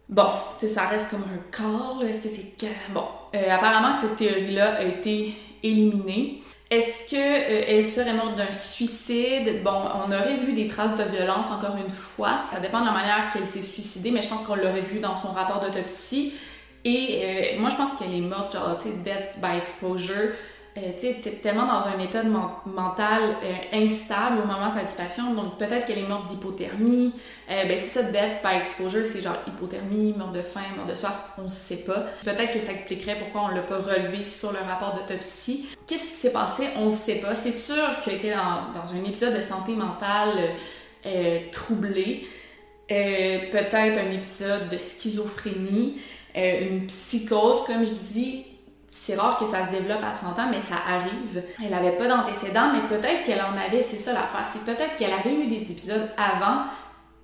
bon, 0.08 0.28
tu 0.58 0.66
sais, 0.66 0.74
ça 0.74 0.86
reste 0.86 1.10
comme 1.10 1.22
un 1.22 1.56
corps, 1.56 2.02
Est-ce 2.04 2.22
que 2.22 2.28
c'est... 2.28 2.68
Bon, 2.90 3.04
euh, 3.34 3.50
apparemment 3.50 3.94
que 3.94 4.00
cette 4.00 4.16
théorie-là 4.16 4.74
a 4.74 4.82
été 4.82 5.34
éliminée. 5.62 6.42
Est-ce 6.70 7.08
qu'elle 7.08 7.86
serait 7.86 8.12
morte 8.12 8.36
d'un 8.36 8.52
suicide? 8.52 9.62
Bon, 9.64 9.80
on 9.94 10.12
aurait 10.12 10.36
vu 10.36 10.52
des 10.52 10.68
traces 10.68 10.98
de 10.98 11.04
violence 11.04 11.46
encore 11.46 11.76
une 11.82 11.90
fois. 11.90 12.40
Ça 12.52 12.60
dépend 12.60 12.80
de 12.80 12.86
la 12.86 12.92
manière 12.92 13.30
qu'elle 13.32 13.46
s'est 13.46 13.62
suicidée, 13.62 14.10
mais 14.10 14.20
je 14.20 14.28
pense 14.28 14.42
qu'on 14.42 14.56
l'aurait 14.56 14.82
vu 14.82 15.00
dans 15.00 15.16
son 15.16 15.28
rapport 15.28 15.60
d'autopsie. 15.60 16.34
Et 16.84 17.56
moi, 17.58 17.70
je 17.70 17.76
pense 17.76 17.98
qu'elle 17.98 18.14
est 18.14 18.20
morte, 18.20 18.52
genre, 18.52 18.76
tu 18.76 18.88
sais, 18.88 18.94
death 19.02 19.38
by 19.38 19.56
exposure. 19.56 20.34
Euh, 20.82 20.92
tu 20.98 21.30
tellement 21.30 21.66
dans 21.66 21.86
un 21.86 21.98
état 22.02 22.22
mental 22.22 23.36
euh, 23.42 23.76
instable 23.84 24.38
au 24.42 24.46
moment 24.46 24.68
de 24.68 24.74
sa 24.74 24.84
disparition, 24.84 25.34
donc 25.34 25.58
peut-être 25.58 25.86
qu'elle 25.86 25.98
est 25.98 26.08
morte 26.08 26.28
d'hypothermie. 26.28 27.12
Euh, 27.50 27.64
ben 27.64 27.76
c'est 27.76 27.88
ça, 27.88 28.02
death 28.04 28.42
by 28.44 28.56
exposure, 28.58 29.04
c'est 29.06 29.22
genre 29.22 29.36
hypothermie, 29.46 30.14
mort 30.16 30.30
de 30.30 30.42
faim, 30.42 30.60
mort 30.76 30.86
de 30.86 30.94
soif, 30.94 31.18
on 31.38 31.42
ne 31.42 31.48
sait 31.48 31.78
pas. 31.78 32.04
Peut-être 32.24 32.52
que 32.52 32.60
ça 32.60 32.72
expliquerait 32.72 33.16
pourquoi 33.16 33.50
on 33.50 33.54
l'a 33.54 33.62
pas 33.62 33.78
relevé 33.78 34.24
sur 34.24 34.52
le 34.52 34.58
rapport 34.58 34.94
d'autopsie. 34.94 35.68
Qu'est-ce 35.86 36.02
qui 36.02 36.20
s'est 36.20 36.32
passé? 36.32 36.64
On 36.76 36.86
ne 36.86 36.90
sait 36.90 37.16
pas. 37.16 37.34
C'est 37.34 37.52
sûr 37.52 38.00
qu'elle 38.04 38.14
était 38.14 38.34
dans, 38.34 38.80
dans, 38.80 38.94
un 38.94 39.04
épisode 39.04 39.36
de 39.36 39.42
santé 39.42 39.72
mentale 39.72 40.50
troublé. 41.52 42.26
peut-être 42.88 43.98
un 43.98 44.12
épisode 44.12 44.68
de 44.68 44.76
schizophrénie, 44.76 46.00
une 46.34 46.86
psychose, 46.86 47.64
comme 47.66 47.86
je 47.86 47.94
dis, 48.12 48.44
c'est 49.02 49.14
rare 49.14 49.38
que 49.38 49.46
ça 49.46 49.66
se 49.66 49.70
développe 49.72 50.02
à 50.02 50.10
30 50.10 50.38
ans, 50.38 50.48
mais 50.50 50.60
ça 50.60 50.76
arrive. 50.86 51.42
Elle 51.62 51.70
n'avait 51.70 51.96
pas 51.96 52.08
d'antécédents, 52.08 52.72
mais 52.72 52.80
peut-être 52.88 53.24
qu'elle 53.24 53.40
en 53.40 53.56
avait, 53.56 53.82
c'est 53.82 53.98
ça 53.98 54.12
l'affaire. 54.12 54.46
C'est 54.52 54.64
peut-être 54.64 54.96
qu'elle 54.96 55.12
avait 55.12 55.34
eu 55.34 55.46
des 55.46 55.62
épisodes 55.62 56.10
avant, 56.16 56.64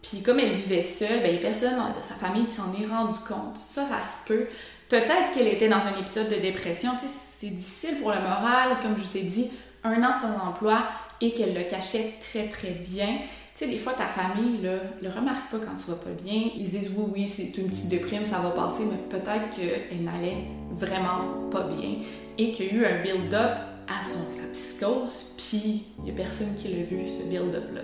puis 0.03 0.23
comme 0.23 0.39
elle 0.41 0.55
vivait 0.55 0.83
seule, 0.83 1.21
ben, 1.23 1.39
personne 1.41 1.77
de 1.97 2.03
sa 2.03 2.15
famille 2.15 2.51
s'en 2.51 2.73
est 2.81 2.87
rendu 2.87 3.19
compte. 3.27 3.57
Ça, 3.57 3.83
ça 3.83 4.03
se 4.03 4.27
peut. 4.27 4.47
Peut-être 4.89 5.31
qu'elle 5.33 5.49
était 5.49 5.69
dans 5.69 5.87
un 5.87 5.99
épisode 5.99 6.29
de 6.29 6.37
dépression. 6.37 6.91
C'est 7.39 7.49
difficile 7.49 7.99
pour 8.01 8.11
le 8.11 8.21
moral, 8.21 8.79
comme 8.83 8.97
je 8.97 9.05
vous 9.05 9.17
ai 9.17 9.23
dit, 9.23 9.51
un 9.83 10.03
an 10.03 10.13
sans 10.13 10.47
emploi 10.47 10.85
et 11.21 11.33
qu'elle 11.33 11.55
le 11.55 11.65
cachait 11.65 12.15
très 12.21 12.49
très 12.49 12.71
bien. 12.71 13.19
Tu 13.57 13.64
sais, 13.64 13.71
des 13.71 13.79
fois, 13.79 13.93
ta 13.93 14.07
famille, 14.07 14.62
là, 14.62 14.73
le 15.01 15.09
remarque 15.09 15.49
pas 15.49 15.59
quand 15.59 15.77
tu 15.77 15.88
vas 15.88 15.97
pas 15.97 16.11
bien. 16.11 16.51
Ils 16.57 16.67
se 16.67 16.71
disent, 16.73 16.90
oui, 16.97 17.05
oui, 17.14 17.29
c'est 17.29 17.57
une 17.57 17.69
petite 17.69 17.88
déprime, 17.88 18.25
ça 18.25 18.38
va 18.38 18.51
passer, 18.51 18.83
mais 18.90 18.99
peut-être 19.09 19.49
qu'elle 19.51 20.03
n'allait 20.03 20.49
vraiment 20.73 21.49
pas 21.53 21.69
bien 21.69 21.99
et 22.37 22.51
qu'il 22.51 22.67
y 22.67 22.71
a 22.71 22.73
eu 22.73 22.85
un 22.85 23.01
build-up 23.01 23.59
à 23.87 24.03
son, 24.03 24.29
sa 24.29 24.49
psychose, 24.53 25.35
puis 25.37 25.85
il 26.01 26.09
y 26.09 26.11
a 26.11 26.14
personne 26.14 26.53
qui 26.57 26.67
l'a 26.67 26.83
vu, 26.83 27.09
ce 27.09 27.29
build-up-là. 27.29 27.83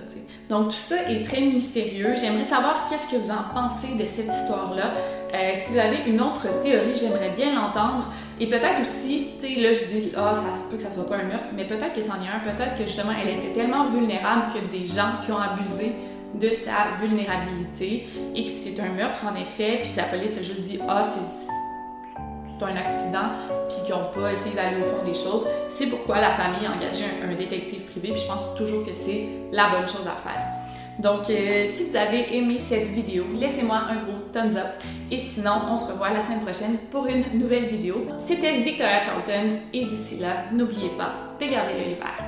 Donc, 0.48 0.70
tout 0.70 0.76
ça 0.76 1.09
est 1.09 1.22
très 1.22 1.40
mystérieux. 1.40 2.14
J'aimerais 2.18 2.44
savoir 2.44 2.85
qu'est-ce 2.88 3.09
que 3.09 3.20
vous 3.20 3.30
en 3.30 3.54
pensez 3.54 3.94
de 3.94 4.06
cette 4.06 4.26
histoire-là. 4.26 4.92
Euh, 5.33 5.52
si 5.54 5.72
vous 5.72 5.78
avez 5.78 5.98
une 6.09 6.20
autre 6.20 6.48
théorie, 6.61 6.96
j'aimerais 6.98 7.30
bien 7.37 7.54
l'entendre. 7.54 8.12
Et 8.40 8.46
peut-être 8.46 8.81
aussi, 8.81 9.29
tu 9.38 9.46
sais, 9.46 9.61
là, 9.61 9.74
je 9.74 9.85
dis, 9.85 10.12
ah, 10.16 10.33
ça 10.35 10.57
se 10.59 10.70
peut 10.70 10.79
que 10.79 10.83
ça 10.83 10.90
soit 10.90 11.07
pas 11.07 11.16
un 11.16 11.24
meurtre, 11.24 11.50
mais 11.55 11.66
peut-être 11.66 11.92
que 11.92 12.00
c'en 12.00 12.14
est 12.14 12.29
un. 12.29 12.40
Peut-être 12.40 12.74
que 12.74 12.85
justement, 12.85 13.12
elle 13.22 13.37
était 13.37 13.53
tellement 13.53 13.85
vulnérable 13.85 14.44
que 14.53 14.59
des 14.74 14.87
gens 14.87 15.20
qui 15.22 15.31
ont 15.31 15.38
abusé 15.38 15.92
de 16.35 16.50
sa 16.50 16.96
vulnérabilité 17.03 18.09
et 18.35 18.44
que 18.44 18.48
c'est 18.48 18.81
un 18.81 18.88
meurtre 18.88 19.18
en 19.31 19.37
effet, 19.38 19.81
puis 19.83 19.92
que 19.92 19.98
la 19.98 20.05
police 20.05 20.38
a 20.38 20.42
juste 20.42 20.62
dit, 20.62 20.79
ah, 20.88 21.05
c'est 21.05 22.64
un 22.64 22.76
accident, 22.76 23.29
puis 23.68 23.79
qui 23.85 23.92
n'ont 23.92 24.11
pas 24.14 24.33
essayé 24.33 24.55
d'aller 24.55 24.76
au 24.81 24.85
fond 24.85 25.05
des 25.05 25.14
choses. 25.14 25.46
C'est 25.74 25.87
pourquoi 25.87 26.20
la 26.20 26.31
famille 26.31 26.66
a 26.66 26.72
engagé 26.72 27.05
un, 27.22 27.35
détective 27.35 27.85
privé, 27.90 28.12
puis 28.12 28.22
je 28.22 28.26
pense 28.26 28.55
toujours 28.57 28.87
que 28.87 28.92
c'est 28.92 29.29
la 29.53 29.68
bonne 29.68 29.88
chose 29.88 30.07
à 30.07 30.16
faire. 30.16 30.60
Donc, 31.00 31.30
euh, 31.30 31.64
si 31.66 31.84
vous 31.84 31.96
avez 31.96 32.36
aimé 32.36 32.58
cette 32.58 32.86
vidéo, 32.86 33.24
laissez-moi 33.34 33.76
un 33.88 33.96
gros 33.96 34.18
thumbs 34.32 34.56
up. 34.56 34.66
Et 35.10 35.18
sinon, 35.18 35.52
on 35.70 35.76
se 35.76 35.90
revoit 35.90 36.10
la 36.10 36.20
semaine 36.20 36.42
prochaine 36.42 36.76
pour 36.90 37.06
une 37.06 37.24
nouvelle 37.38 37.64
vidéo. 37.64 38.06
C'était 38.18 38.58
Victoria 38.58 39.02
Charlton 39.02 39.60
et 39.72 39.86
d'ici 39.86 40.18
là, 40.18 40.44
n'oubliez 40.52 40.90
pas 40.98 41.12
de 41.40 41.50
garder 41.50 41.72
l'œil 41.72 41.94
vert. 41.94 42.20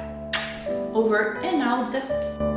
Over 0.95 1.39
and 1.45 1.61
out! 1.61 2.52